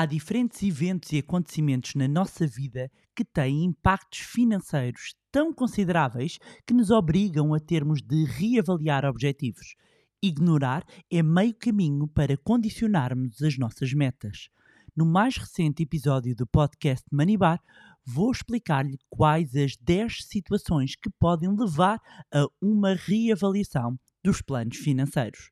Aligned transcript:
Há 0.00 0.06
diferentes 0.06 0.62
eventos 0.62 1.10
e 1.10 1.18
acontecimentos 1.18 1.96
na 1.96 2.06
nossa 2.06 2.46
vida 2.46 2.88
que 3.16 3.24
têm 3.24 3.64
impactos 3.64 4.20
financeiros 4.20 5.16
tão 5.32 5.52
consideráveis 5.52 6.38
que 6.64 6.72
nos 6.72 6.92
obrigam 6.92 7.52
a 7.52 7.58
termos 7.58 8.00
de 8.00 8.24
reavaliar 8.24 9.04
objetivos. 9.04 9.74
Ignorar 10.22 10.84
é 11.10 11.20
meio 11.20 11.52
caminho 11.52 12.06
para 12.06 12.36
condicionarmos 12.36 13.42
as 13.42 13.58
nossas 13.58 13.92
metas. 13.92 14.50
No 14.96 15.04
mais 15.04 15.36
recente 15.36 15.82
episódio 15.82 16.32
do 16.36 16.46
podcast 16.46 17.04
Manibar, 17.10 17.60
vou 18.06 18.30
explicar-lhe 18.30 18.98
quais 19.10 19.56
as 19.56 19.76
10 19.80 20.26
situações 20.26 20.94
que 20.94 21.10
podem 21.18 21.52
levar 21.56 22.00
a 22.32 22.46
uma 22.62 22.94
reavaliação 22.94 23.98
dos 24.24 24.40
planos 24.42 24.76
financeiros. 24.76 25.50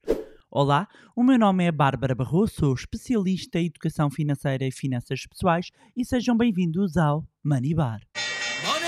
Olá, 0.48 0.86
o 1.16 1.24
meu 1.24 1.36
nome 1.36 1.64
é 1.64 1.72
Bárbara 1.72 2.14
Barroso, 2.14 2.54
sou 2.54 2.72
especialista 2.72 3.58
em 3.58 3.66
educação 3.66 4.08
financeira 4.08 4.64
e 4.64 4.70
finanças 4.70 5.26
pessoais 5.26 5.72
e 5.96 6.04
sejam 6.04 6.36
bem-vindos 6.36 6.96
ao 6.96 7.26
Money 7.44 7.74
Bar. 7.74 8.00
Money! 8.64 8.86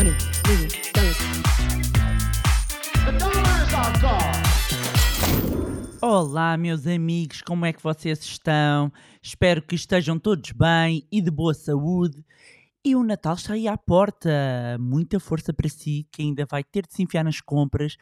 Honey, 0.00 0.14
Olá, 6.00 6.56
meus 6.56 6.86
amigos, 6.86 7.42
como 7.42 7.66
é 7.66 7.74
que 7.74 7.82
vocês 7.82 8.20
estão? 8.20 8.90
Espero 9.22 9.60
que 9.60 9.74
estejam 9.74 10.18
todos 10.18 10.50
bem 10.52 11.06
e 11.12 11.20
de 11.20 11.30
boa 11.30 11.52
saúde. 11.52 12.24
E 12.86 12.94
o 12.94 13.02
Natal 13.02 13.34
está 13.34 13.54
aí 13.54 13.66
à 13.66 13.76
porta. 13.76 14.30
Muita 14.78 15.18
força 15.18 15.52
para 15.52 15.68
si, 15.68 16.06
que 16.12 16.22
ainda 16.22 16.46
vai 16.48 16.62
ter 16.62 16.86
de 16.86 16.94
se 16.94 17.02
enfiar 17.02 17.24
nas 17.24 17.40
compras. 17.40 17.96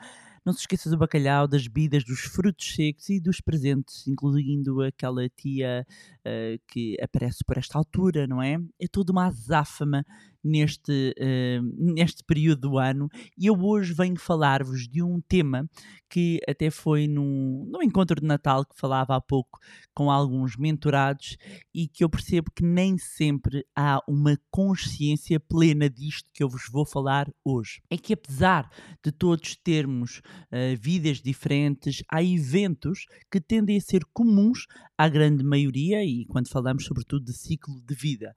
Não 0.44 0.52
se 0.52 0.60
esqueça 0.60 0.90
do 0.90 0.98
bacalhau, 0.98 1.48
das 1.48 1.66
bebidas, 1.66 2.04
dos 2.04 2.20
frutos 2.20 2.74
secos 2.74 3.08
e 3.08 3.18
dos 3.18 3.40
presentes, 3.40 4.06
incluindo 4.06 4.82
aquela 4.82 5.26
tia 5.30 5.86
uh, 6.20 6.60
que 6.68 6.98
aparece 7.00 7.38
por 7.46 7.56
esta 7.56 7.78
altura, 7.78 8.26
não 8.26 8.42
é? 8.42 8.58
É 8.78 8.86
toda 8.86 9.10
uma 9.10 9.28
azáfama 9.28 10.04
neste, 10.44 11.14
uh, 11.18 11.94
neste 11.94 12.22
período 12.22 12.68
do 12.68 12.78
ano 12.78 13.08
e 13.36 13.46
eu 13.46 13.58
hoje 13.58 13.92
venho 13.94 14.18
falar-vos 14.18 14.86
de 14.86 15.02
um 15.02 15.20
tema 15.20 15.68
que 16.08 16.38
até 16.48 16.70
foi 16.70 17.08
num, 17.08 17.66
num 17.68 17.82
encontro 17.82 18.20
de 18.20 18.26
Natal 18.26 18.64
que 18.64 18.78
falava 18.78 19.16
há 19.16 19.20
pouco 19.20 19.58
com 19.92 20.10
alguns 20.10 20.56
mentorados 20.56 21.36
e 21.74 21.88
que 21.88 22.04
eu 22.04 22.08
percebo 22.08 22.52
que 22.54 22.62
nem 22.62 22.96
sempre 22.98 23.66
há 23.74 24.00
uma 24.06 24.38
consciência 24.50 25.40
plena 25.40 25.90
disto 25.90 26.30
que 26.32 26.42
eu 26.42 26.48
vos 26.48 26.68
vou 26.70 26.86
falar 26.86 27.28
hoje. 27.44 27.80
É 27.90 27.96
que 27.96 28.12
apesar 28.12 28.70
de 29.02 29.10
todos 29.10 29.56
termos 29.56 30.18
uh, 30.18 30.76
vidas 30.80 31.20
diferentes, 31.20 32.02
há 32.08 32.22
eventos 32.22 33.06
que 33.30 33.40
tendem 33.40 33.76
a 33.76 33.80
ser 33.80 34.04
comuns 34.12 34.66
à 34.96 35.08
grande 35.08 35.42
maioria 35.42 36.04
e 36.04 36.24
quando 36.26 36.48
falamos 36.48 36.84
sobretudo 36.84 37.24
de 37.24 37.32
ciclo 37.32 37.80
de 37.84 37.94
vida. 37.94 38.34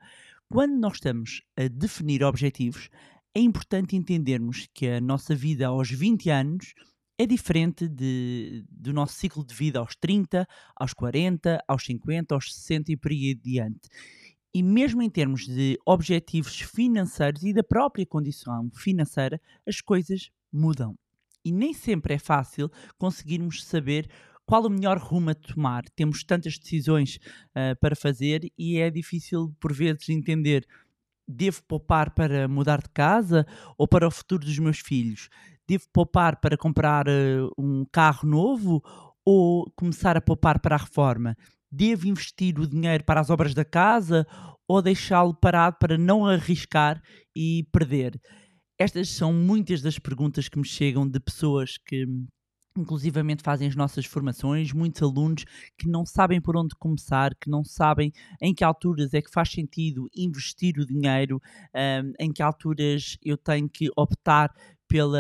Quando 0.50 0.78
nós 0.80 0.94
estamos 0.94 1.42
a 1.58 1.68
definir 1.68 2.24
objetivos, 2.24 2.90
é 3.36 3.40
importante 3.42 3.98
entendermos 3.98 4.66
que 4.74 4.88
a 4.88 5.02
nossa 5.02 5.36
vida 5.36 5.68
aos 5.68 5.92
20 5.92 6.30
anos 6.30 6.74
é 7.20 7.26
diferente 7.26 7.86
de, 7.86 8.64
do 8.70 8.94
nosso 8.94 9.16
ciclo 9.16 9.46
de 9.46 9.54
vida 9.54 9.80
aos 9.80 9.94
30, 9.98 10.48
aos 10.74 10.94
40, 10.94 11.62
aos 11.68 11.84
50, 11.84 12.34
aos 12.34 12.54
60 12.54 12.94
e 12.94 12.98
por 12.98 13.12
aí 13.12 13.38
adiante. 13.38 13.90
E 14.54 14.64
mesmo 14.64 15.02
em 15.02 15.10
termos 15.10 15.46
de 15.46 15.78
objetivos 15.86 16.62
financeiros 16.62 17.44
e 17.44 17.52
da 17.52 17.64
própria 17.64 18.06
condição 18.06 18.72
financeira, 18.74 19.42
as 19.68 19.82
coisas 19.82 20.32
mudam. 20.52 20.98
E 21.44 21.52
nem 21.52 21.74
sempre 21.74 22.14
é 22.14 22.20
fácil 22.20 22.72
conseguirmos 22.98 23.66
saber 23.66 24.08
qual 24.48 24.66
o 24.66 24.70
melhor 24.70 24.98
rumo 24.98 25.30
a 25.30 25.36
tomar. 25.36 25.84
Temos 25.90 26.24
tantas 26.24 26.58
decisões 26.58 27.20
uh, 27.50 27.78
para 27.80 27.96
fazer 27.96 28.50
e 28.58 28.80
é 28.80 28.90
difícil, 28.90 29.54
por 29.60 29.74
vezes, 29.74 30.08
entender. 30.10 30.66
Devo 31.28 31.62
poupar 31.68 32.12
para 32.12 32.48
mudar 32.48 32.82
de 32.82 32.90
casa 32.90 33.46
ou 33.78 33.86
para 33.86 34.08
o 34.08 34.12
futuro 34.12 34.46
dos 34.46 34.58
meus 34.58 34.80
filhos? 34.80 35.28
Devo 35.68 35.84
poupar 35.92 36.40
para 36.40 36.58
comprar 36.58 37.08
uh, 37.10 37.52
um 37.58 37.86
carro 37.92 38.28
novo 38.28 38.82
ou 39.26 39.70
começar 39.76 40.16
a 40.16 40.22
poupar 40.22 40.62
para 40.62 40.76
a 40.76 40.80
reforma? 40.80 41.36
Devo 41.70 42.08
investir 42.08 42.58
o 42.58 42.66
dinheiro 42.66 43.04
para 43.04 43.20
as 43.20 43.30
obras 43.30 43.54
da 43.54 43.66
casa 43.66 44.26
ou 44.66 44.82
deixá-lo 44.82 45.34
parado 45.34 45.76
para 45.78 45.98
não 45.98 46.26
arriscar 46.26 47.04
e 47.36 47.68
perder? 47.74 48.18
Estas 48.80 49.10
são 49.10 49.34
muitas 49.34 49.82
das 49.82 50.00
perguntas 50.00 50.48
que 50.48 50.58
me 50.58 50.66
chegam 50.66 51.06
de 51.06 51.20
pessoas 51.20 51.78
que 51.78 52.06
inclusivamente 52.80 53.44
fazem 53.44 53.68
as 53.68 53.76
nossas 53.76 54.06
formações, 54.06 54.72
muitos 54.72 55.02
alunos 55.02 55.46
que 55.78 55.88
não 55.88 56.06
sabem 56.06 56.40
por 56.40 56.56
onde 56.56 56.76
começar, 56.76 57.36
que 57.36 57.50
não 57.50 57.64
sabem 57.64 58.12
em 58.42 58.54
que 58.54 58.64
alturas 58.64 59.14
é 59.14 59.22
que 59.22 59.32
faz 59.32 59.52
sentido 59.52 60.08
investir 60.16 60.80
o 60.80 60.86
dinheiro, 60.86 61.42
um, 61.76 62.14
em 62.20 62.32
que 62.32 62.42
alturas 62.42 63.18
eu 63.24 63.38
tenho 63.38 63.70
que 63.70 63.90
optar 63.96 64.52
pela, 64.88 65.20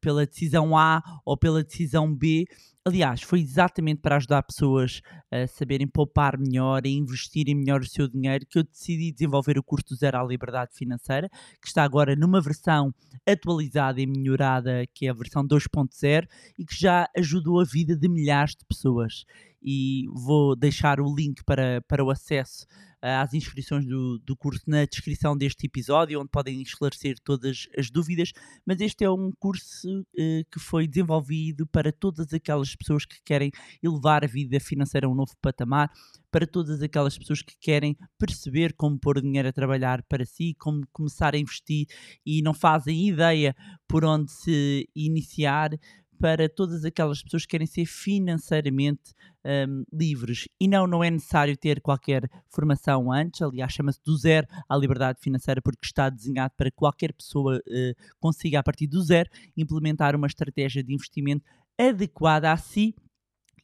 pela 0.00 0.26
decisão 0.26 0.76
A 0.76 1.02
ou 1.24 1.36
pela 1.36 1.62
decisão 1.62 2.14
B. 2.14 2.44
Aliás, 2.86 3.22
foi 3.22 3.40
exatamente 3.40 4.00
para 4.02 4.16
ajudar 4.16 4.42
pessoas 4.42 5.00
a 5.32 5.46
saberem 5.46 5.86
poupar 5.86 6.38
melhor, 6.38 6.82
a 6.84 6.88
investirem 6.88 7.54
melhor 7.54 7.80
o 7.80 7.88
seu 7.88 8.06
dinheiro, 8.06 8.44
que 8.48 8.58
eu 8.58 8.62
decidi 8.62 9.10
desenvolver 9.10 9.58
o 9.58 9.62
curso 9.62 9.86
do 9.88 9.96
Zero 9.96 10.18
à 10.18 10.22
Liberdade 10.22 10.74
Financeira, 10.74 11.30
que 11.62 11.66
está 11.66 11.82
agora 11.82 12.14
numa 12.14 12.42
versão 12.42 12.92
atualizada 13.26 14.02
e 14.02 14.06
melhorada, 14.06 14.84
que 14.94 15.06
é 15.06 15.10
a 15.10 15.14
versão 15.14 15.46
2.0, 15.46 16.26
e 16.58 16.64
que 16.66 16.78
já 16.78 17.08
ajudou 17.16 17.60
a 17.60 17.64
vida 17.64 17.96
de 17.96 18.08
milhares 18.08 18.54
de 18.54 18.66
pessoas. 18.66 19.24
E 19.62 20.04
vou 20.12 20.54
deixar 20.54 21.00
o 21.00 21.14
link 21.14 21.42
para, 21.42 21.80
para 21.88 22.04
o 22.04 22.10
acesso 22.10 22.66
às 23.04 23.34
inscrições 23.34 23.84
do, 23.84 24.18
do 24.20 24.34
curso 24.34 24.62
na 24.66 24.86
descrição 24.86 25.36
deste 25.36 25.66
episódio, 25.66 26.18
onde 26.18 26.30
podem 26.30 26.62
esclarecer 26.62 27.16
todas 27.22 27.68
as 27.76 27.90
dúvidas. 27.90 28.32
Mas 28.64 28.80
este 28.80 29.04
é 29.04 29.10
um 29.10 29.30
curso 29.38 30.00
uh, 30.00 30.44
que 30.50 30.58
foi 30.58 30.88
desenvolvido 30.88 31.66
para 31.66 31.92
todas 31.92 32.32
aquelas 32.32 32.74
pessoas 32.74 33.04
que 33.04 33.16
querem 33.22 33.50
elevar 33.82 34.24
a 34.24 34.26
vida 34.26 34.58
financeira 34.58 35.06
a 35.06 35.10
um 35.10 35.14
novo 35.14 35.32
patamar, 35.42 35.90
para 36.34 36.48
todas 36.48 36.82
aquelas 36.82 37.16
pessoas 37.16 37.42
que 37.42 37.54
querem 37.60 37.96
perceber 38.18 38.72
como 38.72 38.98
pôr 38.98 39.20
dinheiro 39.20 39.46
a 39.46 39.52
trabalhar 39.52 40.02
para 40.02 40.26
si, 40.26 40.52
como 40.58 40.84
começar 40.92 41.32
a 41.32 41.38
investir 41.38 41.86
e 42.26 42.42
não 42.42 42.52
fazem 42.52 43.06
ideia 43.06 43.54
por 43.86 44.04
onde 44.04 44.32
se 44.32 44.88
iniciar, 44.96 45.70
para 46.18 46.48
todas 46.48 46.84
aquelas 46.84 47.22
pessoas 47.22 47.44
que 47.44 47.50
querem 47.50 47.66
ser 47.66 47.86
financeiramente 47.86 49.12
um, 49.44 49.84
livres. 49.92 50.48
E 50.60 50.66
não, 50.66 50.86
não 50.86 51.04
é 51.04 51.10
necessário 51.10 51.56
ter 51.56 51.80
qualquer 51.80 52.28
formação 52.48 53.12
antes, 53.12 53.42
aliás, 53.42 53.72
chama-se 53.72 54.00
do 54.04 54.16
zero 54.16 54.46
à 54.68 54.76
liberdade 54.76 55.20
financeira, 55.20 55.60
porque 55.60 55.84
está 55.84 56.08
desenhado 56.08 56.54
para 56.56 56.70
que 56.70 56.76
qualquer 56.76 57.12
pessoa 57.12 57.58
uh, 57.58 58.16
consiga, 58.18 58.60
a 58.60 58.62
partir 58.62 58.86
do 58.86 59.02
zero, 59.02 59.28
implementar 59.56 60.16
uma 60.16 60.26
estratégia 60.26 60.82
de 60.82 60.94
investimento 60.94 61.44
adequada 61.78 62.52
a 62.52 62.56
si 62.56 62.94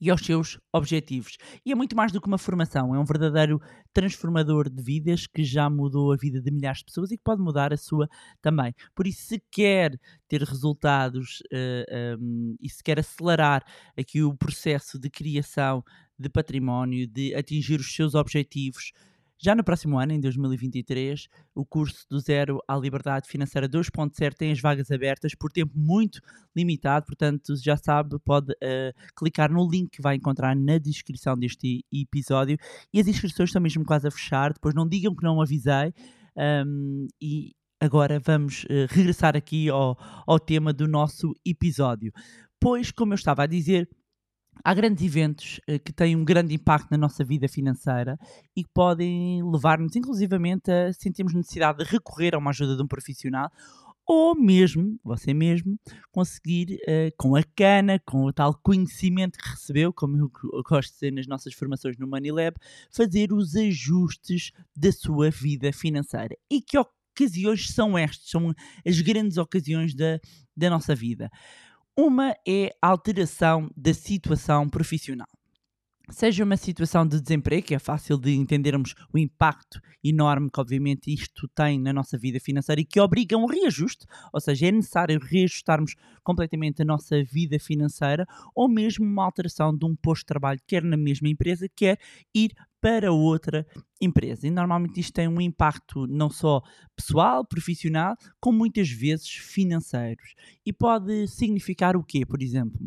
e 0.00 0.11
aos 0.11 0.25
seus 0.25 0.59
objetivos. 0.72 1.37
E 1.65 1.72
é 1.72 1.75
muito 1.75 1.94
mais 1.94 2.11
do 2.11 2.21
que 2.21 2.27
uma 2.27 2.38
formação, 2.38 2.94
é 2.94 2.99
um 2.99 3.05
verdadeiro 3.05 3.61
transformador 3.93 4.71
de 4.71 4.83
vidas 4.83 5.27
que 5.27 5.44
já 5.44 5.69
mudou 5.69 6.12
a 6.12 6.16
vida 6.16 6.41
de 6.41 6.50
milhares 6.50 6.78
de 6.78 6.87
pessoas 6.87 7.11
e 7.11 7.16
que 7.16 7.22
pode 7.22 7.43
mudar 7.43 7.72
a 7.72 7.77
sua 7.77 8.09
também. 8.41 8.75
Por 8.94 9.06
isso, 9.06 9.22
se 9.27 9.43
quer 9.50 9.99
ter 10.28 10.43
resultados 10.43 11.41
uh, 11.53 11.84
eh, 11.91 12.16
um, 12.19 12.50
ehm, 12.50 12.56
e 12.61 12.69
se 12.69 12.83
quer 12.83 12.99
acelerar 12.99 13.65
aqui 13.99 14.22
o 14.22 14.34
processo 14.34 14.99
de 14.99 15.11
criação 15.11 15.84
de 16.19 16.28
património, 16.28 17.06
de 17.06 17.34
atingir 17.34 17.81
os 17.81 17.94
seus 17.94 18.15
objetivos, 18.15 18.93
já 19.42 19.54
no 19.54 19.64
próximo 19.64 19.98
ano, 19.98 20.12
em 20.12 20.20
2023, 20.20 21.26
o 21.54 21.64
curso 21.64 22.04
do 22.10 22.20
Zero 22.20 22.60
à 22.68 22.76
Liberdade 22.76 23.26
Financeira 23.26 23.66
2.0 23.66 24.34
tem 24.34 24.52
as 24.52 24.60
vagas 24.60 24.90
abertas 24.90 25.34
por 25.34 25.50
tempo 25.50 25.72
muito 25.74 26.20
limitado, 26.54 27.06
portanto, 27.06 27.54
já 27.56 27.74
sabe, 27.74 28.18
pode 28.22 28.52
uh, 28.52 28.92
clicar 29.16 29.50
no 29.50 29.66
link 29.66 29.92
que 29.92 30.02
vai 30.02 30.16
encontrar 30.16 30.54
na 30.54 30.76
descrição 30.76 31.38
deste 31.38 31.82
episódio. 31.90 32.58
E 32.92 33.00
as 33.00 33.08
inscrições 33.08 33.48
estão 33.48 33.62
mesmo 33.62 33.82
quase 33.82 34.06
a 34.06 34.10
fechar, 34.10 34.52
depois 34.52 34.75
não 34.75 34.87
digam 34.87 35.14
que 35.14 35.25
não 35.25 35.40
avisei. 35.40 35.94
Um, 36.36 37.06
e 37.19 37.52
agora 37.81 38.20
vamos 38.20 38.64
uh, 38.64 38.86
regressar 38.90 39.36
aqui 39.36 39.70
ao, 39.70 39.96
ao 40.26 40.38
tema 40.38 40.70
do 40.70 40.86
nosso 40.86 41.34
episódio. 41.46 42.12
Pois, 42.60 42.90
como 42.90 43.14
eu 43.14 43.16
estava 43.16 43.44
a 43.44 43.46
dizer, 43.46 43.88
há 44.64 44.74
grandes 44.74 45.04
eventos 45.04 45.60
uh, 45.68 45.78
que 45.78 45.92
têm 45.92 46.16
um 46.16 46.24
grande 46.24 46.54
impacto 46.54 46.90
na 46.90 46.98
nossa 46.98 47.24
vida 47.24 47.48
financeira 47.48 48.18
e 48.56 48.64
que 48.64 48.70
podem 48.72 49.42
levar-nos, 49.42 49.96
inclusivamente, 49.96 50.70
a 50.70 50.92
sentirmos 50.92 51.34
necessidade 51.34 51.78
de 51.78 51.84
recorrer 51.84 52.34
a 52.34 52.38
uma 52.38 52.50
ajuda 52.50 52.76
de 52.76 52.82
um 52.82 52.86
profissional 52.86 53.50
ou 54.12 54.34
mesmo, 54.34 54.98
você 55.04 55.32
mesmo, 55.32 55.78
conseguir, 56.10 56.80
uh, 56.82 57.14
com 57.16 57.36
a 57.36 57.44
cana, 57.54 57.96
com 58.04 58.24
o 58.24 58.32
tal 58.32 58.58
conhecimento 58.60 59.38
que 59.38 59.48
recebeu, 59.48 59.92
como 59.92 60.16
eu 60.16 60.62
gosto 60.68 60.88
de 60.88 60.94
dizer 60.94 61.12
nas 61.12 61.28
nossas 61.28 61.54
formações 61.54 61.96
no 61.96 62.08
Money 62.08 62.32
Lab, 62.32 62.56
fazer 62.90 63.32
os 63.32 63.54
ajustes 63.54 64.50
da 64.76 64.90
sua 64.90 65.30
vida 65.30 65.72
financeira. 65.72 66.36
E 66.50 66.60
que 66.60 66.76
ocasiões 66.76 67.68
são 67.68 67.96
estas? 67.96 68.30
São 68.30 68.52
as 68.84 69.00
grandes 69.00 69.36
ocasiões 69.36 69.94
da, 69.94 70.18
da 70.56 70.68
nossa 70.68 70.92
vida. 70.92 71.30
Uma 72.02 72.35
é 72.49 72.75
a 72.81 72.88
alteração 72.88 73.69
da 73.76 73.93
situação 73.93 74.67
profissional. 74.70 75.29
seja 76.11 76.44
uma 76.44 76.56
situação 76.56 77.06
de 77.06 77.20
desemprego, 77.20 77.67
que 77.67 77.75
é 77.75 77.79
fácil 77.79 78.17
de 78.19 78.35
entendermos 78.35 78.94
o 79.12 79.19
impacto 79.19 79.79
enorme 80.02 80.50
que, 80.50 80.58
obviamente, 80.58 81.12
isto 81.12 81.47
tem 81.55 81.79
na 81.79 81.93
nossa 81.93 82.17
vida 82.17 82.41
financeira 82.41 82.81
e 82.81 82.87
que 82.87 82.99
obriga 82.99 83.37
um 83.37 83.44
reajuste, 83.44 84.06
ou 84.32 84.41
seja, 84.41 84.69
é 84.69 84.73
necessário 84.73 85.20
reajustarmos 85.20 85.94
completamente 86.25 86.81
a 86.81 86.87
nossa 86.87 87.23
vida 87.23 87.58
financeira, 87.58 88.26
ou 88.55 88.67
mesmo 88.67 89.05
uma 89.05 89.25
alteração 89.26 89.76
de 89.76 89.85
um 89.85 89.94
posto 89.94 90.23
de 90.23 90.26
trabalho, 90.29 90.61
quer 90.67 90.82
na 90.82 90.96
mesma 90.96 91.29
empresa, 91.29 91.69
quer 91.76 91.99
ir 92.35 92.53
para 92.81 93.12
outra 93.12 93.67
empresa. 94.00 94.47
E 94.47 94.50
normalmente 94.50 95.00
isto 95.00 95.12
tem 95.12 95.29
um 95.29 95.41
impacto 95.41 96.06
não 96.06 96.31
só 96.31 96.62
pessoal, 96.97 97.44
profissional, 97.44 98.17
como 98.41 98.59
muitas 98.59 98.88
vezes 98.88 99.29
financeiros. 99.29 100.35
E 100.65 100.73
pode 100.73 101.29
significar 101.29 101.97
o 101.97 102.05
quê, 102.05 102.25
por 102.25 102.43
exemplo? 102.43 102.81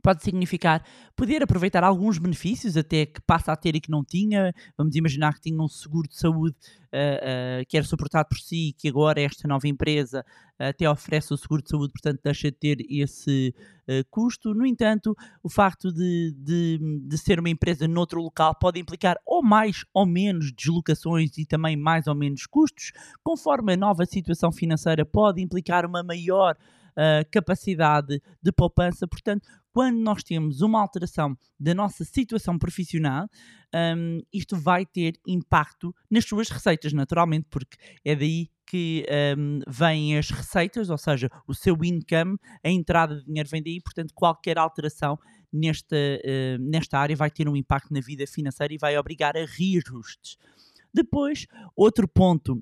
Pode 0.00 0.22
significar 0.22 0.84
poder 1.14 1.42
aproveitar 1.42 1.84
alguns 1.84 2.18
benefícios 2.18 2.76
até 2.76 3.06
que 3.06 3.20
passa 3.20 3.52
a 3.52 3.56
ter 3.56 3.76
e 3.76 3.80
que 3.80 3.90
não 3.90 4.04
tinha. 4.04 4.54
Vamos 4.76 4.96
imaginar 4.96 5.34
que 5.34 5.42
tinha 5.42 5.60
um 5.60 5.68
seguro 5.68 6.08
de 6.08 6.16
saúde 6.16 6.56
uh, 6.92 7.62
uh, 7.62 7.66
que 7.68 7.76
era 7.76 7.86
suportado 7.86 8.28
por 8.28 8.38
si 8.38 8.68
e 8.68 8.72
que 8.72 8.88
agora 8.88 9.20
esta 9.20 9.46
nova 9.46 9.66
empresa 9.68 10.24
uh, 10.58 10.64
até 10.64 10.88
oferece 10.88 11.32
o 11.32 11.36
seguro 11.36 11.62
de 11.62 11.68
saúde, 11.68 11.92
portanto 11.92 12.20
deixa 12.22 12.50
de 12.50 12.56
ter 12.56 12.78
esse 12.88 13.54
custo. 14.08 14.54
No 14.54 14.64
entanto, 14.64 15.16
o 15.42 15.50
facto 15.50 15.92
de, 15.92 16.32
de, 16.38 16.78
de, 17.08 17.18
ser 17.18 17.40
uma 17.40 17.48
empresa 17.48 17.88
noutro 17.88 18.22
local 18.22 18.54
pode 18.54 18.78
implicar 18.78 19.16
ou 19.26 19.42
mais 19.42 19.84
ou 19.92 20.06
menos 20.06 20.52
deslocações 20.52 21.36
e 21.36 21.44
também 21.44 21.76
mais 21.76 22.06
ou 22.06 22.14
menos 22.14 22.46
custos, 22.46 22.92
conforme 23.20 23.72
a 23.72 23.76
nova 23.76 24.06
situação 24.06 24.52
financeira 24.52 25.04
pode 25.04 25.42
implicar 25.42 25.84
uma 25.84 26.04
maior 26.04 26.56
uh, 26.90 27.28
capacidade 27.30 28.22
de 28.42 28.52
poupança. 28.52 29.06
Portanto, 29.06 29.48
quando 29.72 29.98
nós 29.98 30.22
temos 30.22 30.60
uma 30.60 30.80
alteração 30.80 31.36
da 31.58 31.74
nossa 31.74 32.04
situação 32.04 32.58
profissional, 32.58 33.28
um, 33.74 34.20
isto 34.32 34.56
vai 34.56 34.84
ter 34.84 35.14
impacto 35.26 35.94
nas 36.10 36.24
suas 36.24 36.48
receitas, 36.48 36.92
naturalmente, 36.92 37.46
porque 37.50 37.76
é 38.04 38.16
daí 38.16 38.48
que 38.66 39.04
um, 39.36 39.60
vêm 39.66 40.16
as 40.16 40.30
receitas, 40.30 40.90
ou 40.90 40.98
seja, 40.98 41.28
o 41.46 41.54
seu 41.54 41.76
income, 41.84 42.36
a 42.64 42.70
entrada 42.70 43.16
de 43.16 43.24
dinheiro 43.24 43.48
vem 43.48 43.62
daí, 43.62 43.80
portanto, 43.80 44.12
qualquer 44.14 44.58
alteração 44.58 45.18
nesta, 45.52 45.96
uh, 45.96 46.58
nesta 46.60 46.98
área 46.98 47.16
vai 47.16 47.30
ter 47.30 47.48
um 47.48 47.56
impacto 47.56 47.92
na 47.92 48.00
vida 48.00 48.26
financeira 48.26 48.72
e 48.74 48.78
vai 48.78 48.96
obrigar 48.96 49.36
a 49.36 49.44
reajustes. 49.44 50.36
Depois, 50.92 51.46
outro 51.76 52.08
ponto 52.08 52.60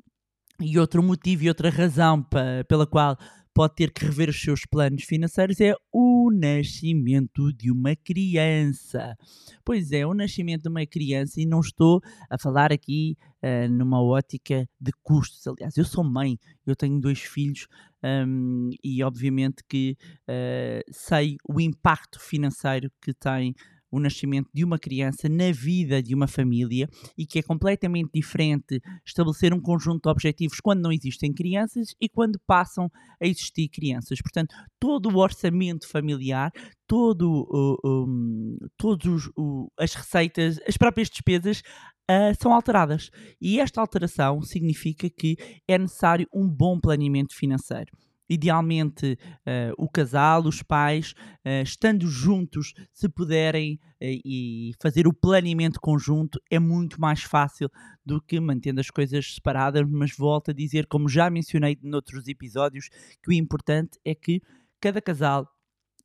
e 0.60 0.78
outro 0.78 1.02
motivo 1.02 1.44
e 1.44 1.48
outra 1.48 1.70
razão 1.70 2.26
pela 2.66 2.86
qual 2.86 3.16
pode 3.54 3.74
ter 3.74 3.90
que 3.90 4.04
rever 4.04 4.28
os 4.28 4.40
seus 4.40 4.64
planos 4.64 5.02
financeiros 5.02 5.60
é 5.60 5.74
o 5.92 6.07
nascimento 6.38 7.52
de 7.52 7.70
uma 7.70 7.94
criança. 7.96 9.16
Pois 9.64 9.92
é, 9.92 10.06
o 10.06 10.14
nascimento 10.14 10.62
de 10.62 10.68
uma 10.68 10.86
criança, 10.86 11.40
e 11.40 11.46
não 11.46 11.60
estou 11.60 12.00
a 12.30 12.38
falar 12.38 12.72
aqui 12.72 13.16
uh, 13.42 13.68
numa 13.70 14.02
ótica 14.02 14.68
de 14.80 14.92
custos. 15.02 15.46
Aliás, 15.46 15.76
eu 15.76 15.84
sou 15.84 16.04
mãe, 16.04 16.38
eu 16.66 16.76
tenho 16.76 17.00
dois 17.00 17.20
filhos 17.20 17.66
um, 18.02 18.70
e, 18.82 19.02
obviamente, 19.02 19.62
que 19.68 19.96
uh, 20.28 20.82
sei 20.92 21.36
o 21.48 21.60
impacto 21.60 22.20
financeiro 22.20 22.90
que 23.02 23.12
tem 23.12 23.54
o 23.90 23.98
nascimento 23.98 24.48
de 24.52 24.64
uma 24.64 24.78
criança 24.78 25.28
na 25.28 25.50
vida 25.52 26.02
de 26.02 26.14
uma 26.14 26.26
família 26.26 26.88
e 27.16 27.26
que 27.26 27.38
é 27.38 27.42
completamente 27.42 28.10
diferente 28.12 28.80
estabelecer 29.04 29.52
um 29.54 29.60
conjunto 29.60 30.02
de 30.02 30.10
objetivos 30.10 30.60
quando 30.60 30.82
não 30.82 30.92
existem 30.92 31.32
crianças 31.32 31.94
e 32.00 32.08
quando 32.08 32.38
passam 32.46 32.90
a 33.20 33.26
existir 33.26 33.68
crianças. 33.68 34.20
Portanto, 34.20 34.54
todo 34.78 35.08
o 35.08 35.18
orçamento 35.18 35.88
familiar, 35.88 36.50
todo, 36.86 37.46
uh, 37.50 38.06
um, 38.06 38.56
todas 38.76 39.26
uh, 39.36 39.70
as 39.78 39.94
receitas, 39.94 40.58
as 40.66 40.76
próprias 40.76 41.08
despesas 41.08 41.62
Uh, 42.10 42.32
são 42.40 42.54
alteradas. 42.54 43.10
E 43.38 43.60
esta 43.60 43.82
alteração 43.82 44.40
significa 44.40 45.10
que 45.10 45.36
é 45.68 45.76
necessário 45.76 46.26
um 46.32 46.48
bom 46.48 46.80
planeamento 46.80 47.36
financeiro 47.36 47.92
idealmente 48.28 49.18
uh, 49.46 49.72
o 49.76 49.88
casal, 49.88 50.42
os 50.44 50.62
pais, 50.62 51.14
uh, 51.44 51.62
estando 51.62 52.06
juntos, 52.06 52.74
se 52.92 53.08
puderem 53.08 53.74
uh, 53.74 53.78
e 54.00 54.72
fazer 54.80 55.06
o 55.06 55.12
planeamento 55.12 55.80
conjunto, 55.80 56.40
é 56.50 56.58
muito 56.58 57.00
mais 57.00 57.22
fácil 57.22 57.70
do 58.04 58.20
que 58.20 58.38
mantendo 58.38 58.80
as 58.80 58.90
coisas 58.90 59.34
separadas. 59.34 59.88
Mas 59.88 60.14
volto 60.16 60.50
a 60.50 60.54
dizer, 60.54 60.86
como 60.86 61.08
já 61.08 61.30
mencionei 61.30 61.78
noutros 61.82 62.28
episódios, 62.28 62.88
que 63.22 63.30
o 63.30 63.32
importante 63.32 63.98
é 64.04 64.14
que 64.14 64.40
cada 64.80 65.00
casal 65.00 65.48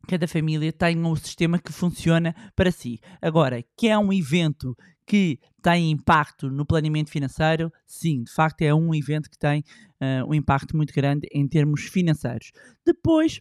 cada 0.08 0.28
família 0.28 0.72
tem 0.74 0.98
um 1.04 1.16
sistema 1.16 1.58
que 1.58 1.72
funciona 1.72 2.36
para 2.56 2.72
si. 2.72 3.00
Agora, 3.22 3.64
que 3.78 3.88
é 3.88 3.98
um 3.98 4.12
evento 4.12 4.76
que 5.06 5.40
tem 5.62 5.92
impacto 5.92 6.50
no 6.50 6.66
planeamento 6.66 7.10
financeiro, 7.10 7.72
sim, 7.86 8.24
de 8.24 8.32
facto 8.32 8.62
é 8.62 8.74
um 8.74 8.94
evento 8.94 9.30
que 9.30 9.38
tem 9.38 9.64
uh, 10.02 10.28
um 10.28 10.34
impacto 10.34 10.76
muito 10.76 10.94
grande 10.94 11.28
em 11.32 11.48
termos 11.48 11.84
financeiros. 11.84 12.52
Depois, 12.86 13.40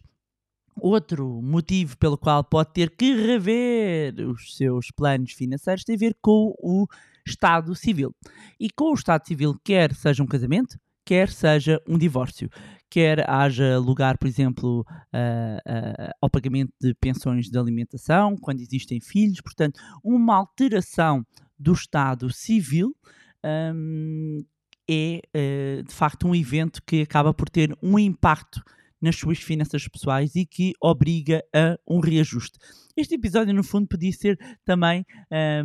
outro 0.75 1.41
motivo 1.41 1.97
pelo 1.97 2.17
qual 2.17 2.43
pode 2.43 2.73
ter 2.73 2.89
que 2.95 3.13
rever 3.13 4.15
os 4.27 4.55
seus 4.55 4.91
planos 4.91 5.33
financeiros 5.33 5.83
tem 5.83 5.95
a 5.95 5.99
ver 5.99 6.15
com 6.21 6.53
o 6.59 6.87
Estado 7.25 7.75
Civil. 7.75 8.15
E 8.59 8.69
com 8.69 8.91
o 8.91 8.95
Estado 8.95 9.25
Civil, 9.25 9.55
quer 9.63 9.93
seja 9.93 10.23
um 10.23 10.27
casamento, 10.27 10.77
quer 11.05 11.29
seja 11.29 11.81
um 11.87 11.97
divórcio, 11.97 12.49
quer 12.89 13.29
haja 13.29 13.79
lugar, 13.79 14.17
por 14.17 14.27
exemplo, 14.27 14.81
uh, 14.81 15.57
uh, 15.67 16.11
ao 16.21 16.29
pagamento 16.29 16.71
de 16.79 16.93
pensões 16.93 17.49
de 17.49 17.57
alimentação, 17.57 18.35
quando 18.37 18.61
existem 18.61 18.99
filhos, 19.01 19.41
portanto, 19.41 19.79
uma 20.03 20.35
alteração 20.35 21.25
do 21.57 21.73
Estado 21.73 22.31
Civil 22.31 22.95
um, 23.43 24.45
é 24.89 25.21
uh, 25.35 25.83
de 25.83 25.93
facto 25.93 26.27
um 26.27 26.35
evento 26.35 26.81
que 26.85 27.01
acaba 27.01 27.33
por 27.33 27.49
ter 27.49 27.75
um 27.81 27.97
impacto 27.97 28.61
nas 29.01 29.17
suas 29.17 29.39
finanças 29.39 29.85
pessoais 29.87 30.33
e 30.35 30.45
que 30.45 30.73
obriga 30.81 31.43
a 31.53 31.77
um 31.85 31.99
reajuste. 31.99 32.57
Este 32.95 33.15
episódio, 33.15 33.53
no 33.53 33.63
fundo, 33.63 33.87
podia 33.87 34.13
ser 34.13 34.37
também 34.63 35.05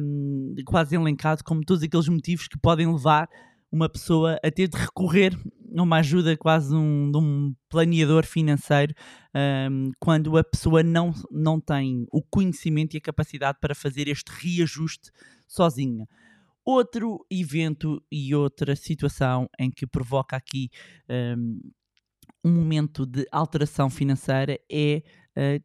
um, 0.00 0.54
quase 0.66 0.96
elencado 0.96 1.44
como 1.44 1.60
todos 1.64 1.82
aqueles 1.82 2.08
motivos 2.08 2.48
que 2.48 2.58
podem 2.58 2.90
levar 2.92 3.28
uma 3.70 3.88
pessoa 3.88 4.38
a 4.42 4.50
ter 4.50 4.68
de 4.68 4.76
recorrer 4.76 5.38
a 5.76 5.82
uma 5.82 5.98
ajuda 5.98 6.36
quase 6.36 6.74
um, 6.74 7.10
de 7.10 7.18
um 7.18 7.54
planeador 7.68 8.24
financeiro 8.24 8.94
um, 9.70 9.90
quando 10.00 10.36
a 10.36 10.44
pessoa 10.44 10.82
não, 10.82 11.12
não 11.30 11.60
tem 11.60 12.06
o 12.10 12.22
conhecimento 12.22 12.94
e 12.94 12.98
a 12.98 13.02
capacidade 13.02 13.58
para 13.60 13.74
fazer 13.74 14.08
este 14.08 14.30
reajuste 14.30 15.10
sozinha. 15.46 16.06
Outro 16.64 17.24
evento 17.30 18.02
e 18.10 18.34
outra 18.34 18.76
situação 18.76 19.48
em 19.58 19.70
que 19.70 19.86
provoca 19.86 20.36
aqui 20.36 20.70
um, 21.08 21.60
um 22.44 22.52
momento 22.52 23.06
de 23.06 23.26
alteração 23.30 23.88
financeira 23.90 24.58
é 24.70 25.02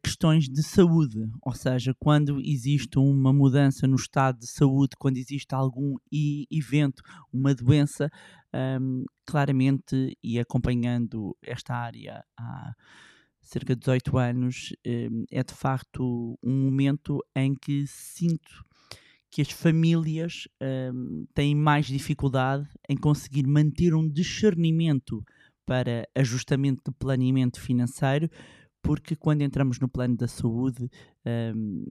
questões 0.02 0.48
de 0.48 0.62
saúde, 0.62 1.18
ou 1.42 1.52
seja, 1.52 1.94
quando 1.98 2.40
existe 2.40 2.98
uma 2.98 3.32
mudança 3.32 3.86
no 3.86 3.96
estado 3.96 4.38
de 4.38 4.46
saúde, 4.46 4.96
quando 4.98 5.16
existe 5.16 5.52
algum 5.52 5.96
evento, 6.50 7.02
uma 7.32 7.52
doença, 7.54 8.08
um, 8.80 9.04
claramente, 9.26 10.16
e 10.22 10.38
acompanhando 10.38 11.36
esta 11.42 11.74
área 11.74 12.24
há 12.38 12.72
cerca 13.42 13.74
de 13.74 13.80
18 13.80 14.16
anos, 14.16 14.72
um, 14.86 15.24
é 15.30 15.42
de 15.42 15.54
facto 15.54 16.38
um 16.42 16.64
momento 16.64 17.18
em 17.34 17.54
que 17.54 17.84
sinto 17.86 18.64
que 19.28 19.42
as 19.42 19.50
famílias 19.50 20.46
um, 20.92 21.26
têm 21.34 21.52
mais 21.52 21.86
dificuldade 21.86 22.68
em 22.88 22.96
conseguir 22.96 23.44
manter 23.44 23.92
um 23.92 24.08
discernimento 24.08 25.24
para 25.66 26.06
ajustamento 26.14 26.82
de 26.86 26.96
planeamento 26.96 27.60
financeiro, 27.60 28.30
porque 28.84 29.16
quando 29.16 29.40
entramos 29.40 29.80
no 29.80 29.88
plano 29.88 30.14
da 30.14 30.28
saúde 30.28 30.90
um, 31.56 31.84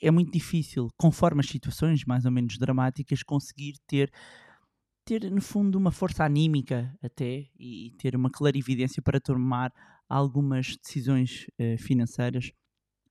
é 0.00 0.10
muito 0.12 0.30
difícil, 0.30 0.88
conforme 0.96 1.40
as 1.40 1.48
situações 1.48 2.04
mais 2.04 2.24
ou 2.24 2.30
menos 2.30 2.56
dramáticas, 2.56 3.24
conseguir 3.24 3.74
ter, 3.84 4.12
ter 5.04 5.28
no 5.28 5.42
fundo 5.42 5.76
uma 5.76 5.90
força 5.90 6.24
anímica 6.24 6.96
até 7.02 7.48
e 7.58 7.92
ter 7.98 8.14
uma 8.14 8.30
clarividência 8.30 9.02
para 9.02 9.20
tomar 9.20 9.72
algumas 10.08 10.76
decisões 10.76 11.46
uh, 11.60 11.76
financeiras. 11.78 12.52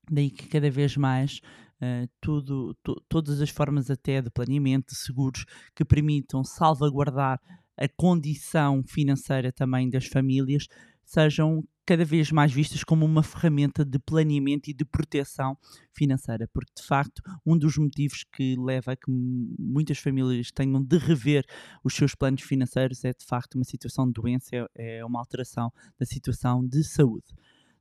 Daí 0.10 0.32
que 0.32 0.48
cada 0.48 0.72
vez 0.72 0.96
mais 0.96 1.42
uh, 1.82 2.10
tudo, 2.22 2.74
todas 3.10 3.42
as 3.42 3.50
formas 3.50 3.92
até 3.92 4.22
de 4.22 4.32
planeamento, 4.32 4.94
de 4.94 4.98
seguros 4.98 5.46
que 5.76 5.84
permitam 5.84 6.42
salvaguardar 6.42 7.42
a 7.78 7.88
condição 7.98 8.82
financeira 8.88 9.52
também 9.52 9.90
das 9.90 10.06
famílias 10.06 10.68
sejam 11.04 11.62
cada 11.86 12.04
vez 12.04 12.32
mais 12.32 12.52
vistas 12.52 12.84
como 12.84 13.06
uma 13.06 13.22
ferramenta 13.22 13.86
de 13.86 14.00
planeamento 14.00 14.70
e 14.70 14.74
de 14.74 14.84
proteção 14.84 15.58
financeira, 15.94 16.50
porque 16.54 16.72
de 16.76 16.84
facto 16.84 17.22
um 17.46 17.58
dos 17.58 17.78
motivos 17.78 18.24
que 18.24 18.56
leva 18.58 18.94
a 18.94 18.96
que 18.96 19.10
muitas 19.10 20.00
famílias 20.00 20.52
tenham 20.52 20.84
de 20.84 20.98
rever 20.98 21.46
os 21.84 21.94
seus 21.94 22.16
planos 22.16 22.42
financeiros 22.42 23.04
é 23.06 23.14
de 23.14 23.26
facto 23.26 23.56
uma 23.56 23.64
situação 23.64 24.08
de 24.08 24.14
doença, 24.14 24.50
é, 24.54 24.98
é 24.98 25.06
uma 25.06 25.20
alteração 25.20 25.72
da 26.00 26.06
situação 26.06 26.66
de 26.66 26.84
saúde. 26.84 27.34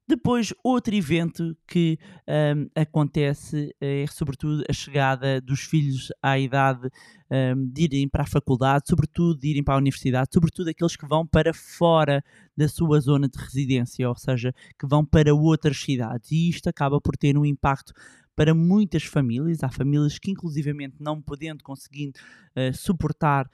Depois, 0.07 0.53
outro 0.63 0.95
evento 0.95 1.57
que 1.67 1.99
um, 2.29 2.69
acontece 2.75 3.75
é, 3.81 4.05
sobretudo, 4.07 4.63
a 4.69 4.73
chegada 4.73 5.41
dos 5.41 5.61
filhos 5.61 6.13
à 6.23 6.39
idade 6.39 6.91
um, 7.31 7.67
de 7.67 7.85
irem 7.85 8.07
para 8.07 8.25
a 8.25 8.27
faculdade, 8.27 8.85
sobretudo 8.87 9.39
de 9.39 9.49
irem 9.49 9.65
para 9.65 9.75
a 9.75 9.79
universidade, 9.79 10.29
sobretudo 10.33 10.69
aqueles 10.69 10.95
que 10.95 11.07
vão 11.07 11.27
para 11.27 11.55
fora 11.55 12.23
da 12.55 12.69
sua 12.69 13.01
zona 13.01 13.29
de 13.29 13.39
residência, 13.39 14.07
ou 14.07 14.15
seja, 14.15 14.55
que 14.79 14.87
vão 14.87 15.03
para 15.07 15.35
outras 15.35 15.79
cidades. 15.79 16.31
E 16.31 16.51
isto 16.51 16.69
acaba 16.69 17.01
por 17.01 17.17
ter 17.17 17.39
um 17.39 17.45
impacto 17.47 17.95
para 18.37 18.55
muitas 18.55 19.05
famílias. 19.05 19.63
Há 19.63 19.71
famílias 19.71 20.19
que, 20.19 20.31
inclusivamente, 20.31 20.97
não 21.01 21.23
podendo, 21.23 21.65
conseguindo 21.65 22.19
uh, 22.57 22.77
suportar, 22.77 23.51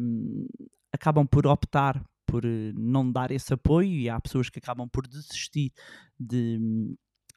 um, 0.00 0.48
acabam 0.92 1.26
por 1.26 1.46
optar 1.46 2.04
por 2.32 2.46
eh, 2.46 2.72
não 2.74 3.12
dar 3.12 3.30
esse 3.30 3.52
apoio 3.52 3.90
e 3.90 4.08
há 4.08 4.18
pessoas 4.18 4.48
que 4.48 4.58
acabam 4.58 4.88
por 4.88 5.06
desistir 5.06 5.70
de, 6.18 6.58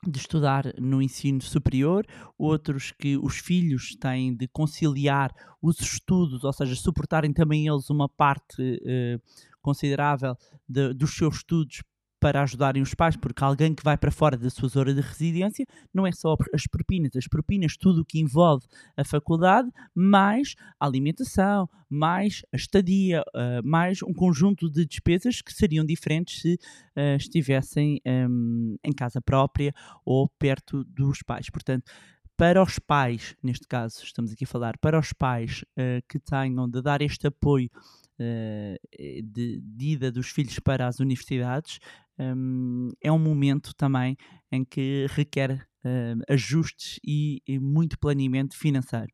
de 0.07 0.17
estudar 0.17 0.73
no 0.79 1.01
ensino 1.01 1.41
superior, 1.41 2.05
outros 2.37 2.93
que 2.93 3.17
os 3.17 3.39
filhos 3.39 3.93
têm 3.97 4.33
de 4.33 4.47
conciliar 4.47 5.35
os 5.61 5.81
estudos, 5.81 6.45
ou 6.45 6.53
seja, 6.53 6.73
suportarem 6.75 7.33
também 7.33 7.67
eles 7.67 7.89
uma 7.89 8.07
parte 8.07 8.81
eh, 8.85 9.19
considerável 9.61 10.37
de, 10.65 10.93
dos 10.93 11.13
seus 11.13 11.35
estudos 11.35 11.83
para 12.19 12.41
ajudarem 12.41 12.81
os 12.81 12.93
pais, 12.93 13.15
porque 13.15 13.43
alguém 13.43 13.73
que 13.73 13.83
vai 13.83 13.97
para 13.97 14.11
fora 14.11 14.37
da 14.37 14.49
sua 14.49 14.69
zona 14.69 14.93
de 14.93 15.01
residência 15.01 15.65
não 15.93 16.07
é 16.07 16.11
só 16.11 16.35
as 16.53 16.65
propinas, 16.65 17.15
as 17.15 17.27
propinas, 17.27 17.77
tudo 17.77 18.01
o 18.01 18.05
que 18.05 18.19
envolve 18.19 18.65
a 18.97 19.03
faculdade, 19.03 19.69
mais 19.93 20.55
a 20.79 20.85
alimentação, 20.85 21.69
mais 21.89 22.41
a 22.51 22.55
estadia, 22.55 23.21
uh, 23.21 23.61
mais 23.63 24.01
um 24.01 24.13
conjunto 24.13 24.69
de 24.69 24.85
despesas 24.85 25.41
que 25.41 25.53
seriam 25.53 25.85
diferentes 25.85 26.41
se 26.41 26.55
uh, 26.55 27.15
estivessem 27.17 28.01
um, 28.05 28.75
em 28.83 28.91
casa 28.91 29.21
própria 29.21 29.73
ou 30.03 30.27
perto 30.39 30.83
dos 30.83 31.21
pais. 31.21 31.49
Portanto, 31.49 31.91
para 32.37 32.61
os 32.61 32.79
pais, 32.79 33.33
neste 33.41 33.65
caso, 33.65 34.03
estamos 34.03 34.31
aqui 34.31 34.43
a 34.43 34.47
falar, 34.47 34.77
para 34.79 34.99
os 34.99 35.13
pais 35.13 35.63
uh, 35.77 36.03
que 36.09 36.19
tenham 36.19 36.69
de 36.69 36.81
dar 36.81 37.01
este 37.01 37.27
apoio 37.27 37.69
de, 38.17 39.61
de, 39.61 39.85
ida 39.85 40.11
dos 40.11 40.29
filhos 40.29 40.59
para 40.59 40.87
as 40.87 40.99
universidades, 40.99 41.79
um, 42.17 42.91
é 43.01 43.11
um 43.11 43.19
momento 43.19 43.73
também 43.75 44.17
em 44.51 44.63
que 44.63 45.05
requer 45.09 45.67
uh, 45.83 46.33
ajustes 46.33 46.99
e, 47.05 47.41
e, 47.47 47.59
muito 47.59 47.99
planeamento 47.99 48.57
financeiro. 48.57 49.11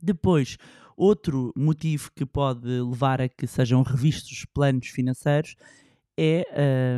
Depois, 0.00 0.56
outro 0.96 1.52
motivo 1.56 2.10
que 2.14 2.24
pode 2.24 2.66
levar 2.66 3.20
a 3.20 3.28
que 3.28 3.46
sejam 3.46 3.82
revistos 3.82 4.46
planos 4.54 4.88
financeiros 4.88 5.54
é 6.16 6.44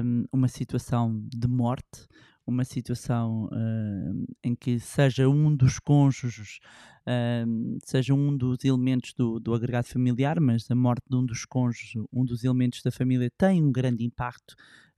um, 0.05 0.25
uma 0.33 0.49
situação 0.49 1.27
de 1.33 1.49
morte, 1.49 2.07
uma 2.47 2.65
situação 2.65 3.45
uh, 3.47 4.27
em 4.43 4.55
que 4.55 4.79
seja 4.81 5.29
um 5.29 5.55
dos 5.55 5.79
cônjuges, 5.79 6.59
uh, 7.07 7.79
seja 7.85 8.15
um 8.15 8.37
dos 8.37 8.65
elementos 8.65 9.13
do, 9.15 9.39
do 9.39 9.55
agregado 9.55 9.87
familiar, 9.87 10.41
mas 10.41 10.71
a 10.71 10.75
morte 10.75 11.05
de 11.09 11.17
um 11.17 11.25
dos 11.25 11.45
cônjuges, 11.45 11.95
um 12.13 12.25
dos 12.25 12.45
elementos 12.45 12.83
da 12.83 12.91
família, 12.91 13.31
tem 13.39 13.63
um 13.63 13.71
grande 13.71 14.05
impacto 14.05 14.53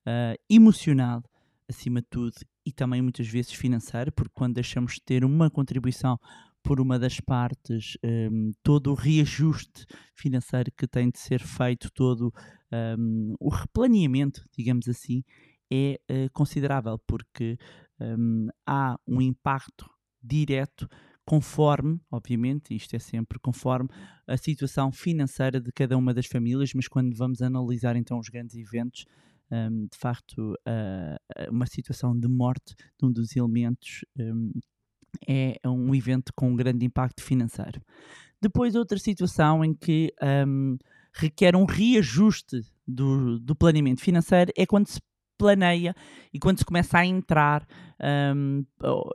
uh, 0.07 0.37
emocional, 0.49 1.23
acima 1.69 2.01
de 2.01 2.09
tudo, 2.09 2.35
e 2.65 2.73
também 2.73 3.03
muitas 3.03 3.27
vezes 3.27 3.53
financeiro, 3.53 4.11
porque 4.13 4.33
quando 4.35 4.55
deixamos 4.55 4.95
de 4.95 5.03
ter 5.03 5.25
uma 5.25 5.51
contribuição 5.51 6.19
por 6.63 6.81
uma 6.81 6.99
das 6.99 7.21
partes, 7.21 7.99
um, 8.03 8.51
todo 8.63 8.91
o 8.91 8.95
reajuste 8.95 9.85
financeiro 10.17 10.73
que 10.75 10.87
tem 10.87 11.11
de 11.11 11.19
ser 11.19 11.41
feito, 11.41 11.91
todo 11.93 12.33
um, 12.99 13.35
o 13.39 13.51
replaneamento, 13.51 14.43
digamos 14.57 14.89
assim, 14.89 15.23
é 15.73 15.99
uh, 16.11 16.31
considerável, 16.33 16.99
porque 17.07 17.59
um, 18.01 18.49
há 18.67 18.97
um 19.07 19.21
impacto 19.21 19.89
direto 20.23 20.89
conforme, 21.27 21.99
obviamente, 22.11 22.75
isto 22.75 22.95
é 22.95 22.99
sempre 22.99 23.39
conforme 23.39 23.89
a 24.27 24.37
situação 24.37 24.93
financeira 24.93 25.61
de 25.61 25.73
cada 25.73 25.97
uma 25.97 26.13
das 26.13 26.27
famílias, 26.27 26.73
mas 26.75 26.87
quando 26.87 27.17
vamos 27.17 27.41
analisar 27.41 27.97
então 27.97 28.19
os 28.19 28.29
grandes 28.29 28.57
eventos, 28.57 29.07
um, 29.51 29.87
de 29.87 29.97
facto, 29.97 30.53
uh, 30.53 31.51
uma 31.51 31.67
situação 31.67 32.19
de 32.19 32.29
morte 32.29 32.75
de 32.99 33.07
um 33.07 33.13
dos 33.13 33.35
elementos 33.37 34.05
um, 34.19 34.53
é 35.29 35.59
um 35.65 35.95
evento 35.95 36.33
com 36.35 36.51
um 36.51 36.57
grande 36.57 36.85
impacto 36.85 37.23
financeiro. 37.23 37.81
Depois, 38.41 38.75
outra 38.75 38.99
situação 38.99 39.65
em 39.65 39.73
que 39.73 40.13
um, 40.47 40.77
requer 41.15 41.57
um 41.57 41.65
reajuste 41.65 42.61
do, 42.87 43.39
do 43.39 43.55
planeamento 43.55 44.03
financeiro 44.03 44.53
é 44.57 44.67
quando 44.67 44.89
se 44.89 45.01
planeia 45.39 45.95
e 46.33 46.39
quando 46.39 46.59
se 46.59 46.65
começa 46.65 46.99
a 46.99 47.07
entrar 47.07 47.67
um, 48.35 48.65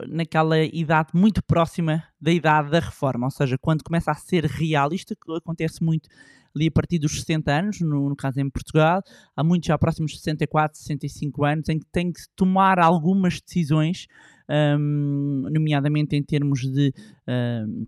naquela 0.08 0.58
idade 0.62 1.10
muito 1.14 1.42
próxima 1.42 2.02
da 2.20 2.32
idade 2.32 2.70
da 2.70 2.80
reforma, 2.80 3.26
ou 3.26 3.30
seja, 3.30 3.56
quando 3.58 3.82
começa 3.82 4.10
a 4.10 4.14
ser 4.14 4.44
real, 4.44 4.92
isto 4.92 5.16
acontece 5.36 5.82
muito 5.82 6.08
ali 6.54 6.66
a 6.66 6.70
partir 6.70 6.98
dos 6.98 7.12
60 7.20 7.52
anos, 7.52 7.80
no, 7.80 8.08
no 8.08 8.16
caso 8.16 8.40
em 8.40 8.50
Portugal, 8.50 9.02
há 9.36 9.44
muitos 9.44 9.68
já 9.68 9.78
próximos 9.78 10.12
de 10.12 10.18
64, 10.18 10.78
65 10.78 11.44
anos, 11.44 11.68
em 11.68 11.78
que 11.78 11.86
tem 11.92 12.12
que 12.12 12.20
tomar 12.34 12.78
algumas 12.78 13.40
decisões, 13.40 14.06
um, 14.48 15.46
nomeadamente 15.50 16.16
em 16.16 16.22
termos 16.22 16.60
de. 16.60 16.92
Um, 17.28 17.86